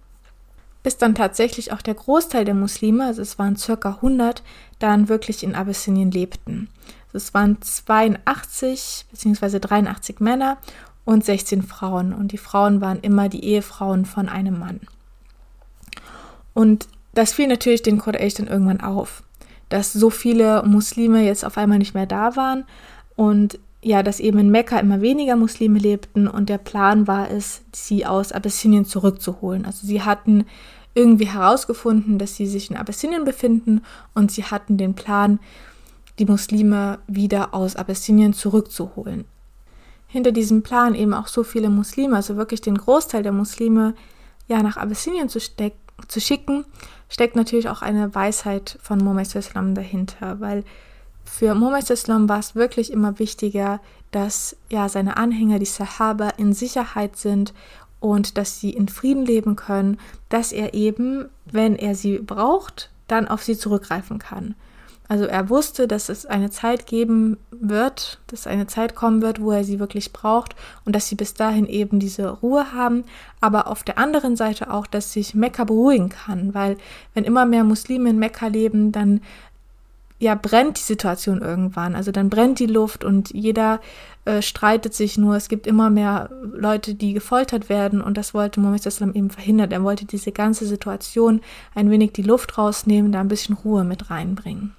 bis 0.83 0.97
dann 0.97 1.15
tatsächlich 1.15 1.73
auch 1.73 1.83
der 1.83 1.95
Großteil 1.95 2.45
der 2.45 2.55
Muslime, 2.55 3.07
also 3.07 3.23
es 3.23 3.39
waren 3.39 3.57
circa 3.57 3.91
100, 3.91 4.43
dann 4.81 5.09
wirklich 5.09 5.45
in 5.45 5.55
Abyssinien 5.55 6.11
lebten. 6.11 6.69
Es 7.13 7.35
waren 7.35 7.61
82 7.61 9.07
bzw. 9.11 9.61
83 9.61 10.21
Männer 10.21 10.59
und 11.05 11.25
16 11.25 11.63
Frauen. 11.63 12.13
Und 12.13 12.33
die 12.33 12.39
Frauen 12.39 12.81
waren 12.81 13.01
immer 13.01 13.29
die 13.29 13.45
Ehefrauen 13.45 14.07
von 14.07 14.29
einem 14.29 14.59
Mann. 14.59 14.81
Und 16.55 16.89
das 17.15 17.33
fiel 17.33 17.47
natürlich 17.47 17.83
den 17.83 17.99
Quraysh 17.99 18.35
dann 18.35 18.47
irgendwann 18.47 18.81
auf, 18.81 19.23
dass 19.69 19.93
so 19.93 20.11
viele 20.11 20.63
Muslime 20.65 21.25
jetzt 21.25 21.45
auf 21.45 21.57
einmal 21.57 21.79
nicht 21.79 21.95
mehr 21.95 22.07
da 22.07 22.37
waren 22.37 22.65
und 23.17 23.59
ja, 23.85 24.03
dass 24.03 24.21
eben 24.21 24.39
in 24.39 24.51
Mekka 24.51 24.79
immer 24.79 25.01
weniger 25.01 25.35
Muslime 25.35 25.79
lebten 25.79 26.29
und 26.29 26.49
der 26.49 26.59
Plan 26.59 27.09
war 27.09 27.31
es, 27.31 27.63
sie 27.73 28.07
aus 28.07 28.31
Abyssinien 28.31 28.85
zurückzuholen. 28.85 29.65
Also 29.67 29.87
sie 29.87 30.03
hatten 30.03 30.47
irgendwie 30.95 31.27
herausgefunden, 31.27 32.19
dass 32.19 32.37
sie 32.37 32.47
sich 32.47 32.71
in 32.71 32.77
Abyssinien 32.77 33.25
befinden 33.25 33.83
und 34.15 34.31
sie 34.31 34.45
hatten 34.45 34.77
den 34.77 34.95
Plan, 34.95 35.41
die 36.19 36.27
Muslime 36.27 37.01
wieder 37.09 37.55
aus 37.55 37.75
Abyssinien 37.75 38.35
zurückzuholen. 38.35 39.25
Hinter 40.07 40.31
diesem 40.31 40.63
Plan 40.63 40.95
eben 40.95 41.15
auch 41.15 41.27
so 41.27 41.43
viele 41.43 41.71
Muslime, 41.71 42.17
also 42.17 42.37
wirklich 42.37 42.61
den 42.61 42.77
Großteil 42.77 43.23
der 43.23 43.33
Muslime 43.33 43.95
ja 44.47 44.63
nach 44.63 44.77
Abyssinien 44.77 45.29
zu, 45.29 45.41
zu 46.09 46.21
schicken, 46.21 46.65
steckt 47.09 47.37
natürlich 47.37 47.69
auch 47.69 47.83
eine 47.83 48.15
Weisheit 48.15 48.79
von 48.83 48.99
Mohammed 48.99 49.35
Islam 49.35 49.75
dahinter, 49.75 50.41
weil 50.41 50.65
für 51.25 51.55
Mohammed 51.55 51.91
Islam 51.91 52.29
war 52.29 52.39
es 52.39 52.55
wirklich 52.55 52.93
immer 52.93 53.19
wichtiger, 53.19 53.81
dass 54.11 54.57
ja 54.69 54.89
seine 54.89 55.17
Anhänger, 55.17 55.59
die 55.59 55.65
Sahaba, 55.65 56.31
in 56.37 56.53
Sicherheit 56.53 57.17
sind 57.17 57.55
und 58.01 58.37
dass 58.37 58.61
sie 58.61 58.71
in 58.71 58.89
Frieden 58.89 59.25
leben 59.25 59.57
können, 59.57 59.99
dass 60.29 60.53
er 60.53 60.75
eben, 60.75 61.29
wenn 61.47 61.77
er 61.77 61.95
sie 61.95 62.19
braucht, 62.19 62.91
dann 63.07 63.29
auf 63.29 63.43
sie 63.43 63.57
zurückgreifen 63.57 64.19
kann. 64.19 64.55
Also 65.13 65.27
er 65.27 65.51
wusste, 65.51 65.87
dass 65.87 66.09
es 66.09 66.25
eine 66.25 66.49
Zeit 66.49 66.87
geben 66.87 67.37
wird, 67.51 68.19
dass 68.29 68.47
eine 68.47 68.67
Zeit 68.67 68.95
kommen 68.95 69.21
wird, 69.21 69.43
wo 69.43 69.51
er 69.51 69.63
sie 69.63 69.79
wirklich 69.79 70.11
braucht 70.15 70.57
und 70.87 70.97
dass 70.97 71.07
sie 71.07 71.17
bis 71.17 71.35
dahin 71.35 71.67
eben 71.67 71.99
diese 71.99 72.31
Ruhe 72.31 72.73
haben, 72.73 73.05
aber 73.39 73.67
auf 73.67 73.83
der 73.83 73.99
anderen 73.99 74.37
Seite 74.37 74.73
auch, 74.73 74.87
dass 74.87 75.13
sich 75.13 75.35
Mekka 75.35 75.65
beruhigen 75.65 76.09
kann, 76.09 76.55
weil 76.55 76.79
wenn 77.13 77.25
immer 77.25 77.45
mehr 77.45 77.63
Muslime 77.63 78.09
in 78.09 78.19
Mekka 78.19 78.47
leben, 78.47 78.91
dann 78.91 79.21
ja, 80.19 80.35
brennt 80.35 80.79
die 80.79 80.83
Situation 80.83 81.43
irgendwann. 81.43 81.95
Also 81.95 82.11
dann 82.11 82.31
brennt 82.31 82.59
die 82.59 82.67
Luft 82.67 83.05
und 83.05 83.35
jeder 83.35 83.83
äh, 84.25 84.41
streitet 84.41 84.95
sich 84.95 85.19
nur. 85.19 85.37
Es 85.37 85.51
gibt 85.51 85.67
immer 85.67 85.91
mehr 85.91 86.31
Leute, 86.55 86.95
die 86.95 87.13
gefoltert 87.13 87.69
werden 87.69 88.01
und 88.01 88.17
das 88.17 88.33
wollte 88.33 88.61
Mohammed 88.61 88.87
Islam 88.87 89.13
eben 89.13 89.29
verhindern. 89.29 89.73
Er 89.73 89.85
wollte 89.85 90.07
diese 90.07 90.33
ganze 90.33 90.65
Situation 90.65 91.43
ein 91.75 91.91
wenig 91.91 92.13
die 92.13 92.23
Luft 92.23 92.57
rausnehmen, 92.57 93.13
da 93.13 93.21
ein 93.21 93.29
bisschen 93.29 93.57
Ruhe 93.57 93.85
mit 93.85 94.09
reinbringen. 94.09 94.75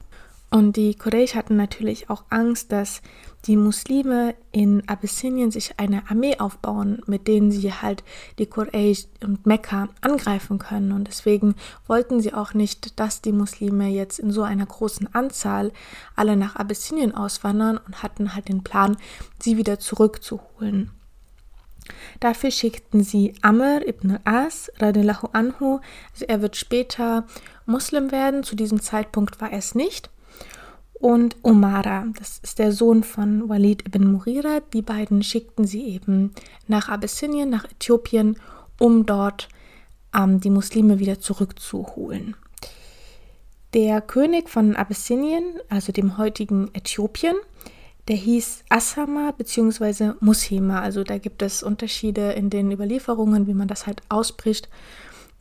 Und 0.54 0.78
die 0.78 0.94
Quraysh 0.94 1.34
hatten 1.34 1.56
natürlich 1.56 2.12
auch 2.12 2.26
Angst, 2.30 2.72
dass 2.72 3.02
die 3.46 3.58
Muslime 3.58 4.36
in 4.52 4.88
Abyssinien 4.88 5.50
sich 5.50 5.80
eine 5.80 6.08
Armee 6.12 6.38
aufbauen, 6.38 7.02
mit 7.08 7.28
denen 7.28 7.50
sie 7.50 7.74
halt 7.74 8.04
die 8.38 8.46
Quraysh 8.46 9.08
und 9.24 9.48
Mekka 9.48 9.90
angreifen 10.02 10.60
können. 10.60 10.92
Und 10.92 11.08
deswegen 11.08 11.56
wollten 11.88 12.22
sie 12.22 12.36
auch 12.36 12.54
nicht, 12.54 13.00
dass 13.00 13.20
die 13.20 13.32
Muslime 13.32 13.88
jetzt 13.88 14.20
in 14.20 14.32
so 14.32 14.44
einer 14.44 14.68
großen 14.68 15.16
Anzahl 15.16 15.72
alle 16.16 16.36
nach 16.38 16.56
Abyssinien 16.56 17.16
auswandern 17.16 17.80
und 17.80 18.04
hatten 18.04 18.36
halt 18.36 18.48
den 18.48 18.64
Plan, 18.64 18.98
sie 19.42 19.58
wieder 19.58 19.80
zurückzuholen. 19.80 20.92
Dafür 22.20 22.52
schickten 22.52 23.04
sie 23.04 23.34
Amr 23.42 23.82
ibn 23.88 24.20
al-As 24.24 24.72
radiallahu 24.78 25.30
anhu, 25.34 25.80
also 26.14 26.26
er 26.28 26.44
wird 26.44 26.58
später 26.58 27.26
Muslim 27.66 28.12
werden, 28.12 28.44
zu 28.44 28.56
diesem 28.56 28.82
Zeitpunkt 28.82 29.42
war 29.42 29.52
er 29.52 29.58
es 29.58 29.74
nicht 29.74 30.13
und 31.04 31.36
Omara, 31.44 32.06
das 32.18 32.40
ist 32.42 32.60
der 32.60 32.72
Sohn 32.72 33.04
von 33.04 33.50
Walid 33.50 33.86
ibn 33.86 34.10
Mughira. 34.10 34.62
Die 34.72 34.82
beiden 34.82 35.22
schickten 35.22 35.68
sie 35.68 35.84
eben 35.84 36.32
nach 36.68 36.88
Abyssinien, 36.88 37.50
nach 37.50 37.66
Äthiopien, 37.66 38.38
um 38.80 39.06
dort 39.06 39.50
ähm, 40.16 40.40
die 40.40 40.50
Muslime 40.50 41.00
wieder 41.00 41.20
zurückzuholen. 41.20 42.38
Der 43.74 44.00
König 44.00 44.50
von 44.50 44.78
Abyssinien, 44.78 45.60
also 45.68 45.92
dem 45.92 46.18
heutigen 46.18 46.74
Äthiopien, 46.74 47.36
der 48.08 48.16
hieß 48.16 48.64
Assama 48.70 49.32
bzw. 49.38 50.14
Mushima. 50.22 50.80
Also 50.80 51.04
da 51.04 51.18
gibt 51.18 51.42
es 51.42 51.64
Unterschiede 51.64 52.32
in 52.32 52.50
den 52.50 52.72
Überlieferungen, 52.72 53.46
wie 53.46 53.54
man 53.54 53.68
das 53.68 53.88
halt 53.88 54.02
ausspricht. 54.08 54.70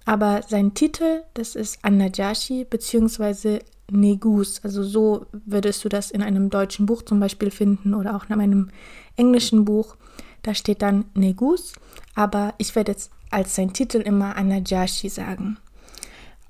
Aber 0.06 0.42
sein 0.42 0.74
Titel, 0.74 1.22
das 1.34 1.54
ist 1.54 1.84
An-Najashi 1.84 2.64
bzw. 2.64 3.60
Negus. 3.92 4.60
Also 4.64 4.82
so 4.82 5.26
würdest 5.32 5.84
du 5.84 5.88
das 5.88 6.10
in 6.10 6.22
einem 6.22 6.50
deutschen 6.50 6.86
Buch 6.86 7.02
zum 7.02 7.20
Beispiel 7.20 7.50
finden 7.50 7.94
oder 7.94 8.16
auch 8.16 8.28
in 8.28 8.40
einem 8.40 8.70
englischen 9.16 9.64
Buch. 9.64 9.96
Da 10.42 10.54
steht 10.54 10.82
dann 10.82 11.04
Negus, 11.14 11.74
aber 12.14 12.54
ich 12.58 12.74
werde 12.74 12.92
jetzt 12.92 13.10
als 13.30 13.54
sein 13.54 13.72
Titel 13.72 13.98
immer 13.98 14.36
Anajashi 14.36 15.08
sagen. 15.08 15.58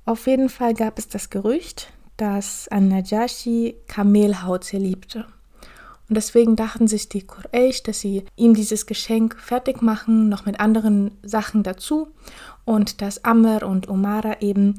Auf 0.04 0.26
jeden 0.26 0.48
Fall 0.48 0.74
gab 0.74 0.98
es 0.98 1.08
das 1.08 1.30
Gerücht, 1.30 1.92
dass 2.16 2.68
Anajashi 2.68 3.76
Kamelhaut 3.86 4.72
liebte. 4.72 5.26
Und 6.08 6.16
deswegen 6.16 6.56
dachten 6.56 6.88
sich 6.88 7.08
die 7.08 7.26
Quraysh, 7.26 7.84
dass 7.84 8.00
sie 8.00 8.24
ihm 8.36 8.54
dieses 8.54 8.86
Geschenk 8.86 9.38
fertig 9.38 9.80
machen, 9.80 10.28
noch 10.28 10.44
mit 10.44 10.60
anderen 10.60 11.12
Sachen 11.22 11.62
dazu, 11.62 12.08
und 12.64 13.00
dass 13.00 13.24
Amr 13.24 13.62
und 13.66 13.88
Omara 13.88 14.40
eben 14.40 14.78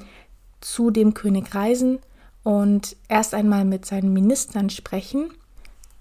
zu 0.62 0.92
dem 0.92 1.14
König 1.14 1.56
reisen 1.56 2.00
und 2.44 2.96
erst 3.08 3.34
einmal 3.34 3.66
mit 3.66 3.86
seinen 3.86 4.14
Ministern 4.14 4.70
sprechen. 4.70 5.32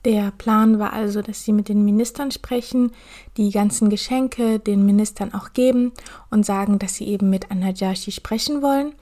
Der 0.04 0.32
Plan 0.32 0.80
war 0.80 0.92
also, 0.92 1.22
dass 1.22 1.44
sie 1.44 1.52
mit 1.52 1.68
den 1.68 1.84
Ministern 1.84 2.32
sprechen, 2.32 2.90
die 3.36 3.50
ganzen 3.50 3.88
Geschenke 3.88 4.58
den 4.58 4.84
Ministern 4.84 5.32
auch 5.32 5.52
geben 5.52 5.92
und 6.28 6.44
sagen, 6.44 6.80
dass 6.80 6.94
sie 6.94 7.06
eben 7.06 7.30
mit 7.30 7.52
Anajashi 7.52 8.10
sprechen 8.10 8.62
wollen, 8.62 8.94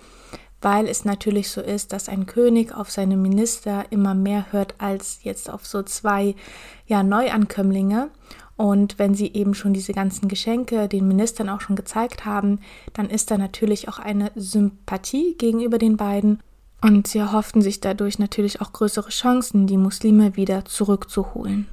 weil 0.60 0.86
es 0.86 1.06
natürlich 1.06 1.48
so 1.48 1.62
ist, 1.62 1.94
dass 1.94 2.10
ein 2.10 2.26
König 2.26 2.74
auf 2.74 2.90
seine 2.90 3.16
Minister 3.16 3.86
immer 3.88 4.14
mehr 4.14 4.52
hört 4.52 4.74
als 4.76 5.20
jetzt 5.22 5.48
auf 5.48 5.66
so 5.66 5.82
zwei 5.82 6.34
ja, 6.86 7.02
Neuankömmlinge. 7.02 8.10
Und 8.58 8.98
wenn 8.98 9.14
sie 9.14 9.32
eben 9.32 9.54
schon 9.54 9.72
diese 9.72 9.94
ganzen 9.94 10.28
Geschenke 10.28 10.86
den 10.86 11.08
Ministern 11.08 11.48
auch 11.48 11.62
schon 11.62 11.76
gezeigt 11.76 12.26
haben, 12.26 12.60
dann 12.92 13.08
ist 13.08 13.30
da 13.30 13.38
natürlich 13.38 13.88
auch 13.88 13.98
eine 13.98 14.32
Sympathie 14.34 15.34
gegenüber 15.38 15.78
den 15.78 15.96
beiden 15.96 16.42
und 16.82 17.06
sie 17.06 17.18
erhofften 17.18 17.62
sich 17.62 17.80
dadurch 17.80 18.18
natürlich 18.18 18.60
auch 18.60 18.72
größere 18.72 19.10
Chancen, 19.10 19.66
die 19.66 19.76
Muslime 19.76 20.36
wieder 20.36 20.64
zurückzuholen. 20.64 21.68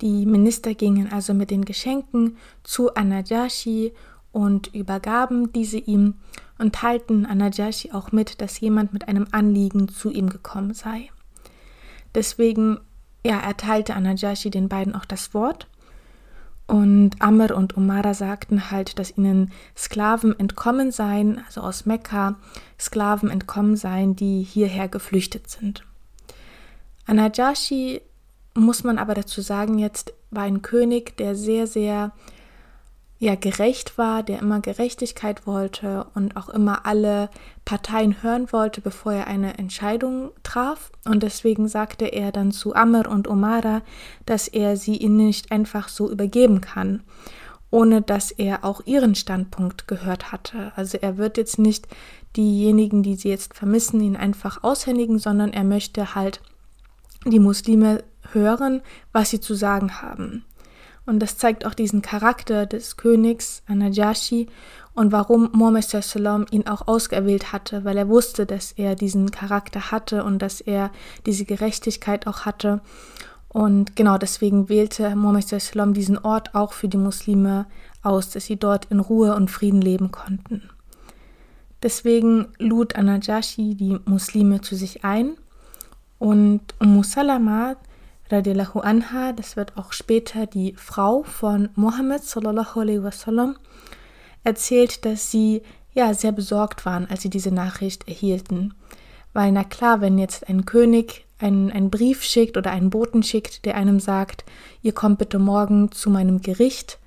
Die 0.00 0.26
Minister 0.26 0.74
gingen 0.74 1.12
also 1.12 1.34
mit 1.34 1.50
den 1.50 1.64
Geschenken 1.64 2.36
zu 2.62 2.94
Anajashi 2.94 3.92
und 4.32 4.74
übergaben 4.74 5.52
diese 5.52 5.78
ihm 5.78 6.14
und 6.58 6.74
teilten 6.74 7.26
Anajashi 7.26 7.92
auch 7.92 8.12
mit, 8.12 8.40
dass 8.40 8.60
jemand 8.60 8.92
mit 8.92 9.08
einem 9.08 9.26
Anliegen 9.30 9.88
zu 9.88 10.10
ihm 10.10 10.28
gekommen 10.28 10.74
sei. 10.74 11.10
Deswegen 12.14 12.80
ja, 13.24 13.38
erteilte 13.40 13.94
Anajashi 13.94 14.50
den 14.50 14.68
beiden 14.68 14.94
auch 14.94 15.04
das 15.04 15.34
Wort 15.34 15.68
und 16.66 17.10
Amr 17.20 17.54
und 17.54 17.76
Umara 17.76 18.14
sagten 18.14 18.70
halt, 18.70 18.98
dass 18.98 19.16
ihnen 19.16 19.52
Sklaven 19.76 20.38
entkommen 20.38 20.90
seien, 20.92 21.42
also 21.46 21.60
aus 21.60 21.84
Mekka 21.84 22.36
Sklaven 22.78 23.30
entkommen 23.30 23.76
seien, 23.76 24.16
die 24.16 24.42
hierher 24.42 24.88
geflüchtet 24.88 25.50
sind. 25.50 25.84
Anajashi, 27.06 28.00
muss 28.54 28.84
man 28.84 28.98
aber 28.98 29.14
dazu 29.14 29.42
sagen, 29.42 29.78
jetzt 29.78 30.14
war 30.30 30.44
ein 30.44 30.62
König, 30.62 31.16
der 31.16 31.34
sehr, 31.34 31.66
sehr 31.66 32.12
ja 33.24 33.34
gerecht 33.34 33.98
war, 33.98 34.22
der 34.22 34.40
immer 34.40 34.60
Gerechtigkeit 34.60 35.46
wollte 35.46 36.06
und 36.14 36.36
auch 36.36 36.48
immer 36.48 36.86
alle 36.86 37.30
Parteien 37.64 38.22
hören 38.22 38.52
wollte, 38.52 38.80
bevor 38.80 39.12
er 39.12 39.26
eine 39.26 39.58
Entscheidung 39.58 40.30
traf. 40.42 40.92
Und 41.04 41.22
deswegen 41.22 41.66
sagte 41.66 42.06
er 42.06 42.32
dann 42.32 42.52
zu 42.52 42.74
Amr 42.74 43.08
und 43.08 43.26
Omara, 43.26 43.82
dass 44.26 44.46
er 44.48 44.76
sie 44.76 44.96
ihnen 44.96 45.16
nicht 45.16 45.50
einfach 45.50 45.88
so 45.88 46.10
übergeben 46.10 46.60
kann, 46.60 47.02
ohne 47.70 48.02
dass 48.02 48.30
er 48.30 48.64
auch 48.64 48.82
ihren 48.84 49.14
Standpunkt 49.14 49.88
gehört 49.88 50.30
hatte. 50.30 50.72
Also 50.76 50.98
er 51.00 51.16
wird 51.16 51.36
jetzt 51.36 51.58
nicht 51.58 51.88
diejenigen, 52.36 53.02
die 53.02 53.14
sie 53.14 53.30
jetzt 53.30 53.54
vermissen, 53.54 54.00
ihn 54.00 54.16
einfach 54.16 54.62
aushändigen, 54.62 55.18
sondern 55.18 55.52
er 55.52 55.64
möchte 55.64 56.14
halt 56.14 56.40
die 57.24 57.40
Muslime 57.40 58.04
hören, 58.32 58.82
was 59.12 59.30
sie 59.30 59.40
zu 59.40 59.54
sagen 59.54 60.02
haben. 60.02 60.44
Und 61.06 61.20
das 61.20 61.36
zeigt 61.36 61.66
auch 61.66 61.74
diesen 61.74 62.02
Charakter 62.02 62.66
des 62.66 62.96
Königs 62.96 63.62
Anajashi 63.66 64.48
und 64.94 65.12
warum 65.12 65.50
Mohammed 65.52 65.84
Sallam 65.84 66.46
ihn 66.50 66.66
auch 66.66 66.86
ausgewählt 66.86 67.52
hatte, 67.52 67.84
weil 67.84 67.96
er 67.96 68.08
wusste, 68.08 68.46
dass 68.46 68.72
er 68.72 68.94
diesen 68.94 69.30
Charakter 69.30 69.90
hatte 69.90 70.24
und 70.24 70.40
dass 70.40 70.60
er 70.60 70.90
diese 71.26 71.44
Gerechtigkeit 71.44 72.26
auch 72.26 72.42
hatte. 72.46 72.80
Und 73.48 73.96
genau 73.96 74.18
deswegen 74.18 74.68
wählte 74.68 75.14
Mohammed 75.14 75.48
Sallam 75.48 75.94
diesen 75.94 76.18
Ort 76.18 76.54
auch 76.54 76.72
für 76.72 76.88
die 76.88 76.96
Muslime 76.96 77.66
aus, 78.02 78.30
dass 78.30 78.46
sie 78.46 78.56
dort 78.56 78.86
in 78.86 79.00
Ruhe 79.00 79.34
und 79.34 79.50
Frieden 79.50 79.80
leben 79.80 80.10
konnten. 80.10 80.70
Deswegen 81.82 82.46
lud 82.58 82.96
Anajashi 82.96 83.74
die 83.74 83.98
Muslime 84.06 84.62
zu 84.62 84.74
sich 84.74 85.04
ein 85.04 85.36
und 86.18 86.62
Salama 87.02 87.76
radiallahu 88.30 88.80
anha, 88.80 89.32
das 89.32 89.56
wird 89.56 89.76
auch 89.76 89.92
später 89.92 90.46
die 90.46 90.74
Frau 90.76 91.22
von 91.22 91.68
Mohammed 91.74 92.22
sallallahu 92.24 92.80
alaihi 92.80 93.02
wasallam, 93.02 93.56
erzählt, 94.42 95.04
dass 95.04 95.30
sie 95.30 95.62
ja 95.92 96.12
sehr 96.14 96.32
besorgt 96.32 96.84
waren, 96.86 97.06
als 97.08 97.22
sie 97.22 97.30
diese 97.30 97.52
Nachricht 97.52 98.08
erhielten. 98.08 98.74
Weil 99.32 99.52
na 99.52 99.64
klar, 99.64 100.00
wenn 100.00 100.18
jetzt 100.18 100.48
ein 100.48 100.64
König 100.64 101.26
einen, 101.38 101.70
einen 101.70 101.90
Brief 101.90 102.22
schickt 102.22 102.56
oder 102.56 102.70
einen 102.70 102.90
Boten 102.90 103.22
schickt, 103.22 103.64
der 103.64 103.76
einem 103.76 104.00
sagt, 104.00 104.44
ihr 104.82 104.92
kommt 104.92 105.18
bitte 105.18 105.38
morgen 105.38 105.90
zu 105.92 106.10
meinem 106.10 106.40
Gericht, 106.40 106.98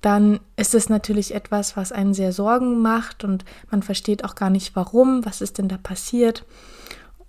dann 0.00 0.40
ist 0.56 0.74
es 0.74 0.88
natürlich 0.88 1.34
etwas, 1.34 1.76
was 1.76 1.92
einen 1.92 2.12
sehr 2.12 2.32
Sorgen 2.32 2.82
macht 2.82 3.24
und 3.24 3.44
man 3.70 3.82
versteht 3.82 4.24
auch 4.24 4.34
gar 4.34 4.50
nicht 4.50 4.74
warum, 4.76 5.24
was 5.24 5.40
ist 5.40 5.58
denn 5.58 5.68
da 5.68 5.78
passiert. 5.78 6.44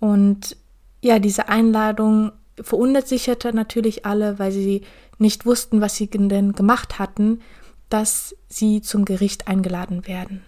Und 0.00 0.56
ja, 1.00 1.18
diese 1.18 1.48
Einladung 1.48 2.32
verunsicherte 2.60 3.54
natürlich 3.54 4.06
alle, 4.06 4.38
weil 4.38 4.52
sie 4.52 4.82
nicht 5.18 5.46
wussten, 5.46 5.80
was 5.80 5.96
sie 5.96 6.08
denn 6.08 6.52
gemacht 6.52 6.98
hatten, 6.98 7.40
dass 7.88 8.34
sie 8.48 8.80
zum 8.80 9.04
Gericht 9.04 9.48
eingeladen 9.48 10.06
werden. 10.06 10.42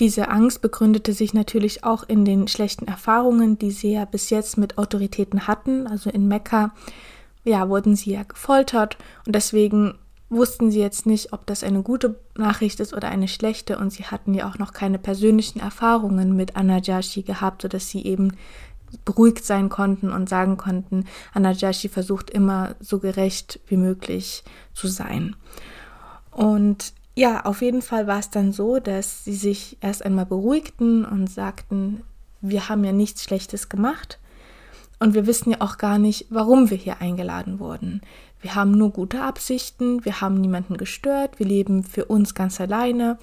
Diese 0.00 0.28
Angst 0.28 0.62
begründete 0.62 1.12
sich 1.12 1.34
natürlich 1.34 1.84
auch 1.84 2.02
in 2.02 2.24
den 2.24 2.48
schlechten 2.48 2.88
Erfahrungen, 2.88 3.58
die 3.58 3.70
sie 3.70 3.92
ja 3.92 4.04
bis 4.04 4.30
jetzt 4.30 4.56
mit 4.56 4.78
Autoritäten 4.78 5.46
hatten. 5.46 5.86
Also 5.86 6.10
in 6.10 6.28
Mekka, 6.28 6.74
ja, 7.44 7.68
wurden 7.68 7.94
sie 7.94 8.12
ja 8.12 8.22
gefoltert 8.22 8.96
und 9.26 9.34
deswegen 9.34 9.98
wussten 10.30 10.70
sie 10.70 10.80
jetzt 10.80 11.04
nicht, 11.04 11.32
ob 11.32 11.46
das 11.46 11.62
eine 11.62 11.82
gute 11.82 12.18
Nachricht 12.36 12.80
ist 12.80 12.94
oder 12.94 13.08
eine 13.08 13.28
schlechte 13.28 13.78
und 13.78 13.90
sie 13.90 14.04
hatten 14.04 14.32
ja 14.32 14.48
auch 14.48 14.58
noch 14.58 14.72
keine 14.72 14.98
persönlichen 14.98 15.60
Erfahrungen 15.60 16.34
mit 16.34 16.56
Anajashi 16.56 17.22
gehabt, 17.22 17.62
sodass 17.62 17.90
sie 17.90 18.04
eben 18.06 18.32
beruhigt 19.04 19.44
sein 19.44 19.68
konnten 19.68 20.10
und 20.10 20.28
sagen 20.28 20.56
konnten, 20.56 21.06
Anajashi 21.34 21.88
versucht 21.88 22.30
immer 22.30 22.74
so 22.80 22.98
gerecht 22.98 23.60
wie 23.66 23.76
möglich 23.76 24.44
zu 24.74 24.88
sein. 24.88 25.36
Und 26.30 26.92
ja, 27.14 27.44
auf 27.44 27.60
jeden 27.62 27.82
Fall 27.82 28.06
war 28.06 28.18
es 28.18 28.30
dann 28.30 28.52
so, 28.52 28.78
dass 28.78 29.24
sie 29.24 29.34
sich 29.34 29.76
erst 29.80 30.04
einmal 30.04 30.26
beruhigten 30.26 31.04
und 31.04 31.28
sagten, 31.28 32.02
wir 32.40 32.68
haben 32.68 32.84
ja 32.84 32.92
nichts 32.92 33.22
Schlechtes 33.22 33.68
gemacht 33.68 34.18
und 34.98 35.14
wir 35.14 35.26
wissen 35.26 35.50
ja 35.50 35.60
auch 35.60 35.78
gar 35.78 35.98
nicht, 35.98 36.26
warum 36.30 36.70
wir 36.70 36.76
hier 36.76 37.00
eingeladen 37.00 37.58
wurden. 37.58 38.00
Wir 38.40 38.54
haben 38.54 38.72
nur 38.72 38.90
gute 38.90 39.22
Absichten, 39.22 40.04
wir 40.04 40.20
haben 40.20 40.40
niemanden 40.40 40.76
gestört, 40.76 41.38
wir 41.38 41.46
leben 41.46 41.84
für 41.84 42.06
uns 42.06 42.34
ganz 42.34 42.60
alleine. 42.60 43.18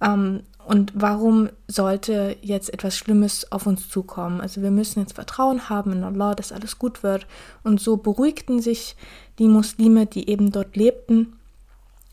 Ähm, 0.00 0.42
und 0.66 0.92
warum 0.94 1.48
sollte 1.66 2.36
jetzt 2.42 2.72
etwas 2.72 2.96
Schlimmes 2.96 3.50
auf 3.50 3.66
uns 3.66 3.88
zukommen? 3.88 4.40
Also 4.40 4.62
wir 4.62 4.70
müssen 4.70 5.00
jetzt 5.00 5.14
Vertrauen 5.14 5.68
haben 5.68 5.92
in 5.92 6.04
Allah, 6.04 6.34
dass 6.34 6.52
alles 6.52 6.78
gut 6.78 7.02
wird. 7.02 7.26
Und 7.64 7.80
so 7.80 7.96
beruhigten 7.96 8.60
sich 8.60 8.96
die 9.38 9.48
Muslime, 9.48 10.06
die 10.06 10.28
eben 10.28 10.52
dort 10.52 10.76
lebten 10.76 11.34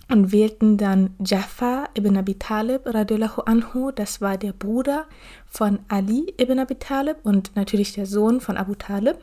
und 0.09 0.31
wählten 0.31 0.77
dann 0.77 1.13
Jafar 1.19 1.89
ibn 1.97 2.17
Abi 2.17 2.35
Talib 2.35 2.81
radiallahu 2.85 3.41
anhu, 3.41 3.91
das 3.91 4.21
war 4.21 4.37
der 4.37 4.53
Bruder 4.53 5.05
von 5.45 5.79
Ali 5.89 6.33
ibn 6.39 6.59
Abi 6.59 6.75
Talib 6.75 7.17
und 7.23 7.55
natürlich 7.55 7.93
der 7.93 8.05
Sohn 8.05 8.39
von 8.39 8.57
Abu 8.57 8.75
Talib. 8.75 9.17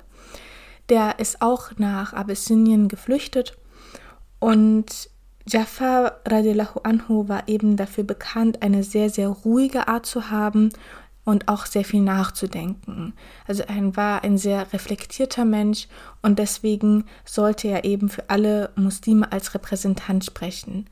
Der 0.91 1.19
ist 1.19 1.41
auch 1.41 1.71
nach 1.79 2.13
Abyssinien 2.13 2.89
geflüchtet 2.89 3.57
und 4.39 5.09
Jafar 5.47 6.21
radiallahu 6.27 6.81
anhu 6.85 7.29
war 7.29 7.49
eben 7.49 7.77
dafür 7.77 8.05
bekannt, 8.05 8.63
eine 8.63 8.83
sehr, 8.83 9.11
sehr 9.11 9.29
ruhige 9.29 9.89
Art 9.89 10.07
zu 10.07 10.31
haben 10.31 10.71
und 11.25 11.49
auch 11.49 11.67
sehr 11.67 11.85
viel 11.85 12.01
nachzudenken. 12.01 13.15
Also 13.47 13.63
er 13.63 13.97
war 13.97 14.25
ein 14.25 14.39
sehr 14.39 14.73
reflektierter 14.73 15.45
Mensch 15.45 15.89
und 16.23 16.39
deswegen 16.39 17.05
sollte 17.25 17.69
er 17.69 17.85
eben 17.85 18.09
für 18.09 18.31
alle 18.31 18.71
Muslime 18.77 19.33
als 19.33 19.55
Repräsentant 19.55 20.25
sprechen. 20.25 20.87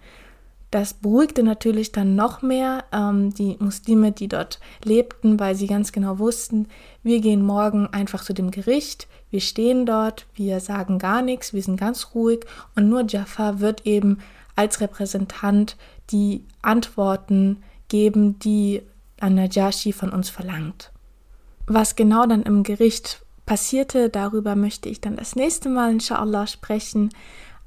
Das 0.71 0.95
beruhigte 0.95 1.43
natürlich 1.43 1.93
dann 1.93 2.17
noch 2.17 2.41
mehr 2.41 2.85
ähm, 2.93 3.35
die 3.35 3.57
Muslime, 3.59 4.11
die 4.11 4.29
dort 4.29 4.59
lebten, 4.83 5.39
weil 5.39 5.55
sie 5.55 5.67
ganz 5.67 5.93
genau 5.93 6.19
wussten, 6.19 6.67
wir 7.03 7.21
gehen 7.21 7.43
morgen 7.43 7.89
einfach 7.89 8.25
zu 8.25 8.33
dem 8.33 8.51
Gericht, 8.51 9.07
wir 9.31 9.43
stehen 9.43 9.85
dort, 9.85 10.27
wir 10.35 10.61
sagen 10.61 10.99
gar 10.99 11.21
nichts, 11.21 11.53
wir 11.53 11.63
sind 11.63 11.79
ganz 11.79 12.15
ruhig 12.15 12.47
und 12.75 12.89
nur 12.89 13.05
Jafar 13.07 13.61
wird 13.61 13.87
eben 13.87 14.21
als 14.57 14.81
Repräsentant 14.81 15.77
die 16.11 16.45
Antworten 16.61 17.63
geben, 17.89 18.39
die 18.39 18.83
an-Najashi 19.21 19.93
von 19.93 20.11
uns 20.11 20.29
verlangt. 20.31 20.93
Was 21.67 21.97
genau 21.97 22.27
dann 22.27 22.43
im 22.43 22.63
Gericht 22.63 23.25
passierte, 23.47 24.09
darüber 24.09 24.57
möchte 24.57 24.89
ich 24.89 25.01
dann 25.01 25.17
das 25.17 25.37
nächste 25.37 25.69
Mal 25.69 25.93
inshallah 25.93 26.47
sprechen, 26.47 27.11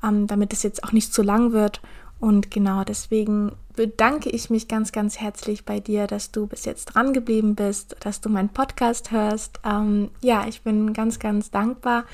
ähm, 0.04 0.28
damit 0.28 0.54
es 0.54 0.63
jetzt 0.63 0.84
auch 0.84 0.91
nicht 0.91 1.13
zu 1.13 1.24
lang 1.24 1.52
wird. 1.52 1.82
Und 2.19 2.50
genau 2.50 2.84
deswegen 2.84 3.52
bedanke 3.76 4.30
ich 4.30 4.50
mich 4.50 4.67
ganz, 4.67 4.91
ganz 4.91 5.19
herzlich 5.19 5.65
bei 5.65 5.80
dir, 5.80 6.08
dass 6.08 6.32
du 6.32 6.48
bis 6.48 6.65
jetzt 6.65 6.86
dran 6.86 7.13
geblieben 7.13 7.56
bist, 7.56 7.95
dass 8.00 8.21
du 8.21 8.30
meinen 8.30 8.50
Podcast 8.50 9.12
hörst. 9.12 9.60
Ähm, 9.65 10.10
ja, 10.21 10.48
ich 10.48 10.62
bin 10.62 10.93
ganz, 10.93 11.19
ganz 11.19 11.52
dankbar 11.52 12.06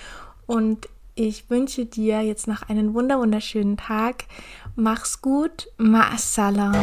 und 0.47 0.89
ich 1.15 1.49
wünsche 1.49 1.85
dir 1.85 2.21
jetzt 2.21 2.47
noch 2.47 2.63
einen 2.69 2.93
wunderschönen 2.93 3.77
Tag. 3.77 4.25
Mach's 4.75 5.21
gut. 5.21 5.67
Ma'assalam. 5.77 6.75